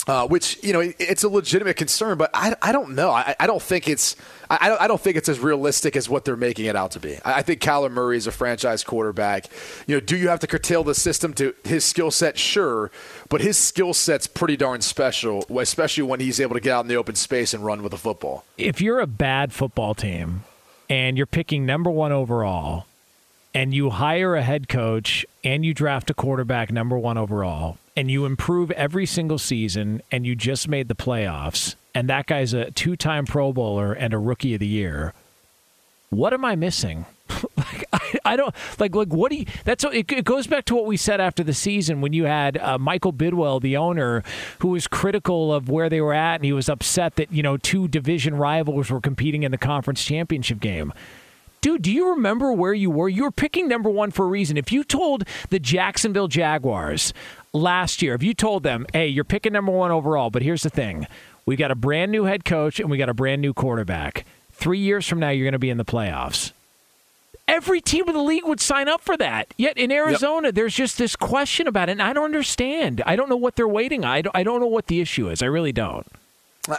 [0.06, 3.10] Uh, which you know it- it's a legitimate concern, but I, I don't know.
[3.10, 4.16] I, I don't think it's
[4.50, 7.00] I, don't, I don't think it's as realistic as what they're making it out to
[7.00, 7.16] be.
[7.24, 9.46] I, I think Kyler Murray is a franchise quarterback.
[9.86, 12.36] You know, do you have to curtail the system to his skill set?
[12.36, 12.90] Sure,
[13.30, 16.88] but his skill set's pretty darn special, especially when he's able to get out in
[16.88, 18.44] the open space and run with the football.
[18.58, 20.42] if you're a bad football team
[20.88, 22.86] and you're picking number one overall
[23.54, 28.10] and you hire a head coach and you draft a quarterback number one overall and
[28.10, 32.70] you improve every single season and you just made the playoffs and that guy's a
[32.72, 35.12] two-time pro bowler and a rookie of the year
[36.10, 37.06] what am i missing
[37.56, 40.74] like I, I don't like like what do you that's it, it goes back to
[40.74, 44.22] what we said after the season when you had uh, michael bidwill the owner
[44.58, 47.56] who was critical of where they were at and he was upset that you know
[47.56, 50.92] two division rivals were competing in the conference championship game
[51.64, 53.08] Dude, do you remember where you were?
[53.08, 54.58] You were picking number one for a reason.
[54.58, 57.14] If you told the Jacksonville Jaguars
[57.54, 60.68] last year, if you told them, hey, you're picking number one overall, but here's the
[60.68, 61.06] thing
[61.46, 64.26] we got a brand new head coach and we got a brand new quarterback.
[64.52, 66.52] Three years from now, you're going to be in the playoffs.
[67.46, 69.52] Every team in the league would sign up for that.
[69.58, 73.02] Yet in Arizona, there's just this question about it, and I don't understand.
[73.04, 74.04] I don't know what they're waiting.
[74.04, 75.42] I don't, I don't know what the issue is.
[75.42, 76.06] I really don't.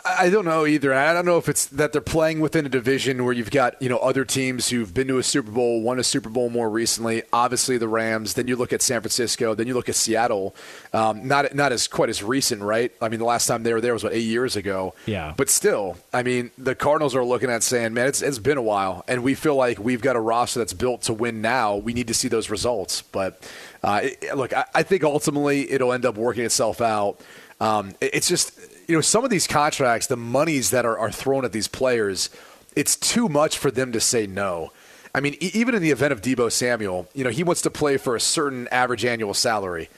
[0.04, 0.96] I don't know either.
[0.96, 3.88] I don't know if it's that they're playing within a division where you've got you
[3.88, 7.22] know other teams who've been to a Super Bowl, won a Super Bowl more recently.
[7.32, 8.34] Obviously, the Rams.
[8.34, 9.54] Then you look at San Francisco.
[9.54, 10.56] Then you look at Seattle.
[10.92, 12.92] Um, not not as quite as recent, right?
[13.00, 14.96] I mean, the last time they were there was what eight years ago.
[15.06, 15.36] Yeah.
[15.38, 18.64] But still, I mean, the Cardinals are looking at saying, man, it's it's been a
[18.64, 21.76] while, and we feel like we've got a roster that's built to win now.
[21.76, 23.04] We need to see those results.
[23.04, 23.48] But
[23.84, 27.20] uh, it, look, I, I think ultimately it'll end up working itself out.
[27.62, 28.58] Um, it- it's just
[28.88, 32.30] you know some of these contracts, the monies that are, are thrown at these players,
[32.76, 34.72] it's too much for them to say no.
[35.14, 37.70] I mean, e- even in the event of Deebo Samuel, you know, he wants to
[37.72, 39.90] play for a certain average annual salary.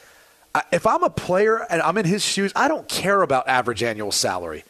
[0.53, 3.81] I- If I'm a player and I'm in his shoes, I don't care about average
[3.83, 4.63] annual salary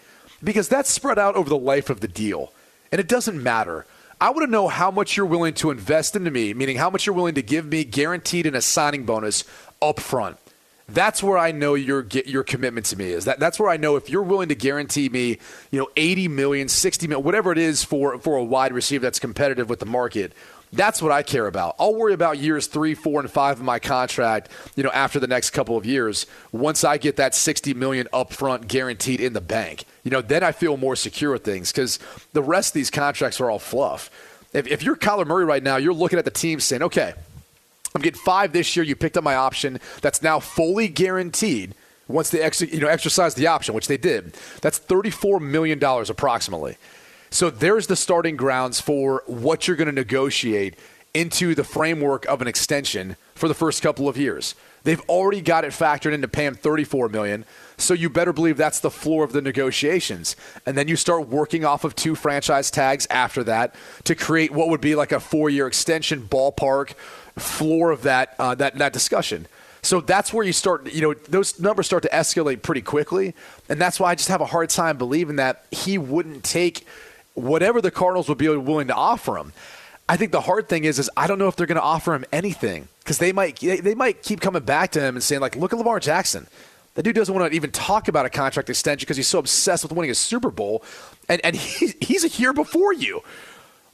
[0.44, 2.54] because that's spread out over the life of the deal.
[2.92, 3.86] And it doesn't matter.
[4.22, 7.06] I want to know how much you're willing to invest into me, meaning how much
[7.06, 9.44] you're willing to give me guaranteed in a signing bonus
[9.82, 10.38] up front.
[10.90, 13.26] That's where I know your your commitment to me is.
[13.26, 15.38] That that's where I know if you're willing to guarantee me,
[15.70, 19.20] you know, 80 million, 60 million, whatever it is for for a wide receiver that's
[19.20, 20.32] competitive with the market.
[20.72, 21.76] That's what I care about.
[21.80, 25.28] I'll worry about years three, four, and five of my contract, you know, after the
[25.28, 26.26] next couple of years.
[26.52, 30.52] Once I get that 60 million upfront guaranteed in the bank, you know, then I
[30.52, 32.00] feel more secure with things because
[32.34, 34.10] the rest of these contracts are all fluff.
[34.54, 37.14] If, if you're Kyler Murray right now, you're looking at the team saying, okay,
[37.96, 38.86] I'm getting five this year.
[38.86, 39.80] You picked up my option.
[40.02, 41.74] That's now fully guaranteed.
[42.08, 46.10] Once they ex- you know exercise the option, which they did, that's 34 million dollars
[46.10, 46.78] approximately.
[47.30, 50.76] So there's the starting grounds for what you're going to negotiate
[51.14, 54.56] into the framework of an extension for the first couple of years.
[54.84, 57.44] They've already got it factored into paying 34 million,
[57.76, 60.36] so you better believe that's the floor of the negotiations.
[60.66, 63.76] And then you start working off of two franchise tags after that
[64.06, 66.94] to create what would be like a four-year extension ballpark
[67.38, 69.48] floor of that uh, that that discussion.
[69.82, 73.34] So that's where you start, you know, those numbers start to escalate pretty quickly.
[73.70, 76.86] And that's why I just have a hard time believing that he wouldn't take
[77.36, 79.54] whatever the Cardinals would be willing to offer him.
[80.10, 82.14] I think the hard thing is, is I don't know if they're going to offer
[82.14, 85.42] him anything because they might they, they might keep coming back to him and saying
[85.42, 86.48] like, look at Lamar Jackson.
[86.96, 89.84] That dude doesn't want to even talk about a contract extension because he's so obsessed
[89.84, 90.84] with winning a Super Bowl,
[91.30, 93.22] and and he, he's a year before you.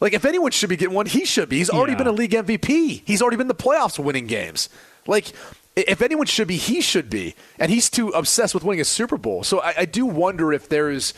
[0.03, 1.59] Like if anyone should be getting one, he should be.
[1.59, 1.99] He's already Yeah.
[1.99, 3.03] been a league MVP.
[3.05, 4.67] He's already been the playoffs winning games.
[5.07, 5.31] Like
[5.77, 7.35] if anyone should be, he should be.
[7.57, 9.45] And he's too obsessed with winning a Super Bowl.
[9.45, 11.13] So I, I do wonder if there's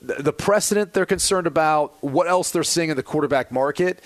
[0.00, 4.00] the precedent they're concerned about, what else they're seeing in the quarterback market,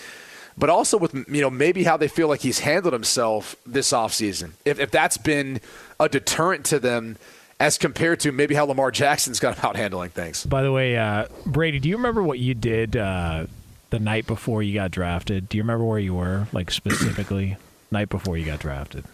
[0.57, 4.53] but also with you know maybe how they feel like he's handled himself this offseason.
[4.65, 5.61] If if that's been
[6.01, 7.19] a deterrent to them
[7.61, 10.47] as compared to maybe how Lamar Jackson's gone about handling things.
[10.47, 13.45] By the way, uh, Brady, do you remember what you did uh,
[13.93, 15.49] the night before you got drafted?
[15.49, 17.57] Do you remember where you were, like specifically,
[17.93, 19.05] night before you got drafted?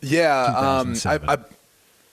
[0.00, 1.38] Yeah, um, I, I,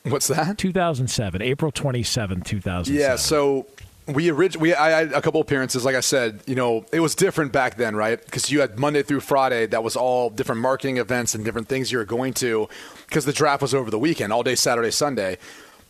[0.09, 0.57] what's that?
[0.57, 2.99] 2007, April 27, 2007.
[2.99, 3.67] Yeah, so
[4.07, 5.85] we orig- we I had a couple appearances.
[5.85, 8.23] Like I said, you know, it was different back then, right?
[8.23, 9.67] Because you had Monday through Friday.
[9.67, 12.67] That was all different marketing events and different things you were going to.
[13.07, 15.37] Because the draft was over the weekend, all day Saturday, Sunday.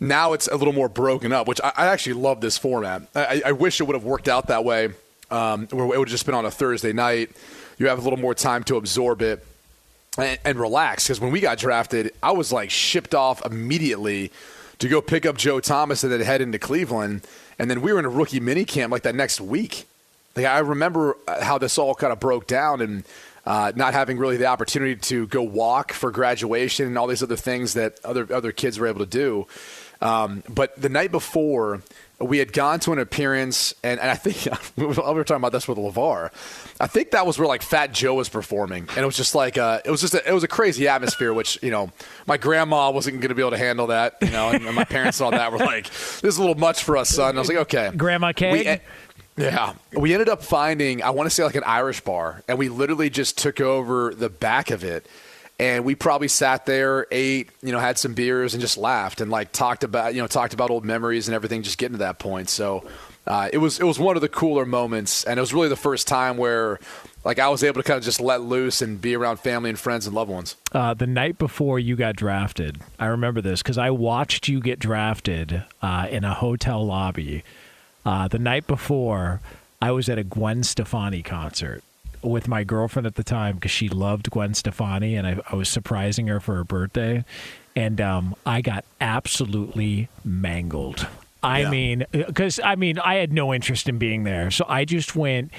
[0.01, 3.03] Now it's a little more broken up, which I, I actually love this format.
[3.15, 4.89] I, I wish it would have worked out that way,
[5.31, 7.31] um, where it would have just been on a Thursday night.
[7.77, 9.45] You have a little more time to absorb it
[10.17, 11.05] and, and relax.
[11.05, 14.31] Because when we got drafted, I was like shipped off immediately
[14.79, 17.21] to go pick up Joe Thomas and then head into Cleveland.
[17.57, 19.85] And then we were in a rookie minicamp like that next week.
[20.35, 23.03] Like I remember uh, how this all kind of broke down and
[23.45, 27.35] uh, not having really the opportunity to go walk for graduation and all these other
[27.35, 29.47] things that other other kids were able to do.
[30.01, 31.81] Um, but the night before,
[32.19, 35.67] we had gone to an appearance, and, and I think we were talking about this
[35.67, 36.31] with LeVar.
[36.79, 39.57] I think that was where like Fat Joe was performing, and it was just like
[39.57, 41.33] uh, it was just a, it was a crazy atmosphere.
[41.33, 41.91] Which you know,
[42.27, 44.17] my grandma wasn't going to be able to handle that.
[44.21, 46.83] You know, and, and my parents all that were like, "This is a little much
[46.83, 48.77] for us, son." And I was like, "Okay." Grandma e,
[49.37, 52.69] yeah, we ended up finding I want to say like an Irish bar, and we
[52.69, 55.05] literally just took over the back of it,
[55.59, 59.31] and we probably sat there, ate, you know, had some beers, and just laughed and
[59.31, 62.19] like talked about you know talked about old memories and everything, just getting to that
[62.19, 62.49] point.
[62.49, 62.83] So
[63.27, 65.75] uh, it was it was one of the cooler moments, and it was really the
[65.75, 66.79] first time where
[67.23, 69.79] like I was able to kind of just let loose and be around family and
[69.79, 70.55] friends and loved ones.
[70.71, 74.79] Uh, the night before you got drafted, I remember this because I watched you get
[74.79, 77.43] drafted uh, in a hotel lobby.
[78.05, 79.41] Uh, the night before,
[79.81, 81.83] I was at a Gwen Stefani concert
[82.25, 85.69] with my girlfriend at the time because she loved Gwen Stefani, and I, I was
[85.69, 87.23] surprising her for her birthday,
[87.75, 91.07] and um, I got absolutely mangled.
[91.43, 91.69] I Yeah.
[91.69, 95.51] mean, because I mean, I had no interest in being there, so I just went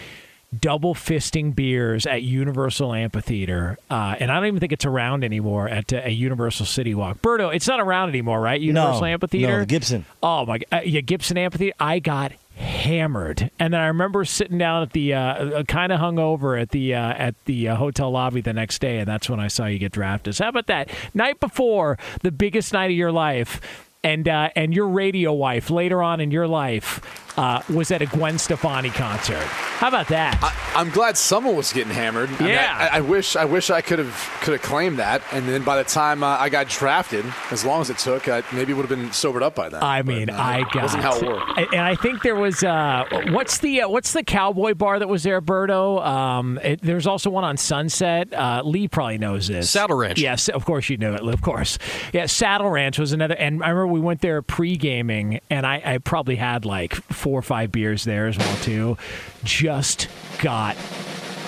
[0.61, 5.69] double fisting beers at Universal Amphitheater, uh, and I don't even think it's around anymore
[5.69, 7.23] at uh, a Universal City Walk.
[7.23, 8.61] Berto, it's not around anymore, right?
[8.61, 10.05] Universal no, Amphitheater, no, Gibson.
[10.23, 11.77] Oh my, uh, yeah, Gibson Amphitheater.
[11.79, 16.61] I got hammered, and then I remember sitting down at the uh, kind of hungover
[16.61, 19.49] at the uh, at the uh, hotel lobby the next day, and that's when I
[19.49, 20.35] saw you get drafted.
[20.35, 20.91] So how about that?
[21.15, 23.61] Night before the biggest night of your life,
[24.03, 28.07] and uh, and your radio wife later on in your life uh, was at a
[28.07, 29.43] Gwen Stefani concert.
[29.77, 30.39] How about that?
[30.43, 32.31] I, am glad someone was getting hammered.
[32.41, 35.23] I yeah, mean, I, I, wish I wish I could have could have claimed that,
[35.33, 38.43] and then by the time uh, I got drafted, as long as it took, I
[38.53, 39.83] maybe would have been sobered up by then.
[39.83, 41.59] I mean, but, uh, I got wasn't how it worked.
[41.73, 45.23] And I think there was uh, what's the uh, what's the cowboy bar that was
[45.23, 46.05] there, Berto?
[46.05, 48.33] Um, it, there's also one on Sunset.
[48.33, 49.71] Uh, Lee probably knows this.
[49.71, 50.19] Saddle Ranch.
[50.19, 51.23] Yes, of course you knew it.
[51.23, 51.79] Of course,
[52.13, 52.27] yeah.
[52.27, 55.99] Saddle Ranch was another, and I remember we went there pre gaming, and I, I
[55.99, 56.95] probably had like
[57.27, 58.97] four or five beers there as well too.
[59.43, 60.07] Just
[60.39, 60.77] got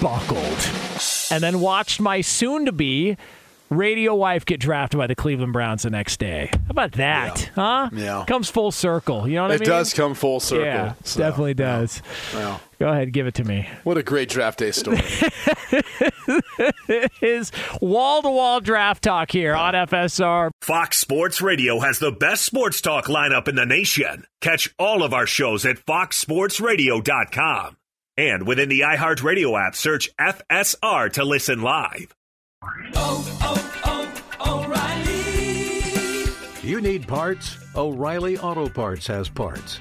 [0.02, 0.70] buckled,
[1.30, 3.16] and then watched my soon-to-be
[3.70, 6.48] radio wife get drafted by the Cleveland Browns the next day.
[6.50, 7.42] How about that?
[7.42, 7.48] Yeah.
[7.54, 7.90] Huh?
[7.92, 8.24] Yeah.
[8.26, 9.28] Comes full circle.
[9.28, 9.62] You know what it I mean?
[9.62, 10.64] It does come full circle.
[10.64, 12.02] Yeah, so, definitely does.
[12.34, 13.68] Well, Go ahead, give it to me.
[13.82, 15.00] What a great draft day story.
[17.20, 17.50] Is
[17.80, 20.50] wall to wall draft talk here on FSR.
[20.62, 24.24] Fox Sports Radio has the best sports talk lineup in the nation.
[24.40, 27.76] Catch all of our shows at foxsportsradio.com.
[28.16, 32.14] And within the iHeartRadio app, search FSR to listen live.
[32.94, 36.68] Oh, oh, oh, O'Reilly.
[36.68, 37.56] You need parts?
[37.74, 39.80] O'Reilly Auto Parts has parts.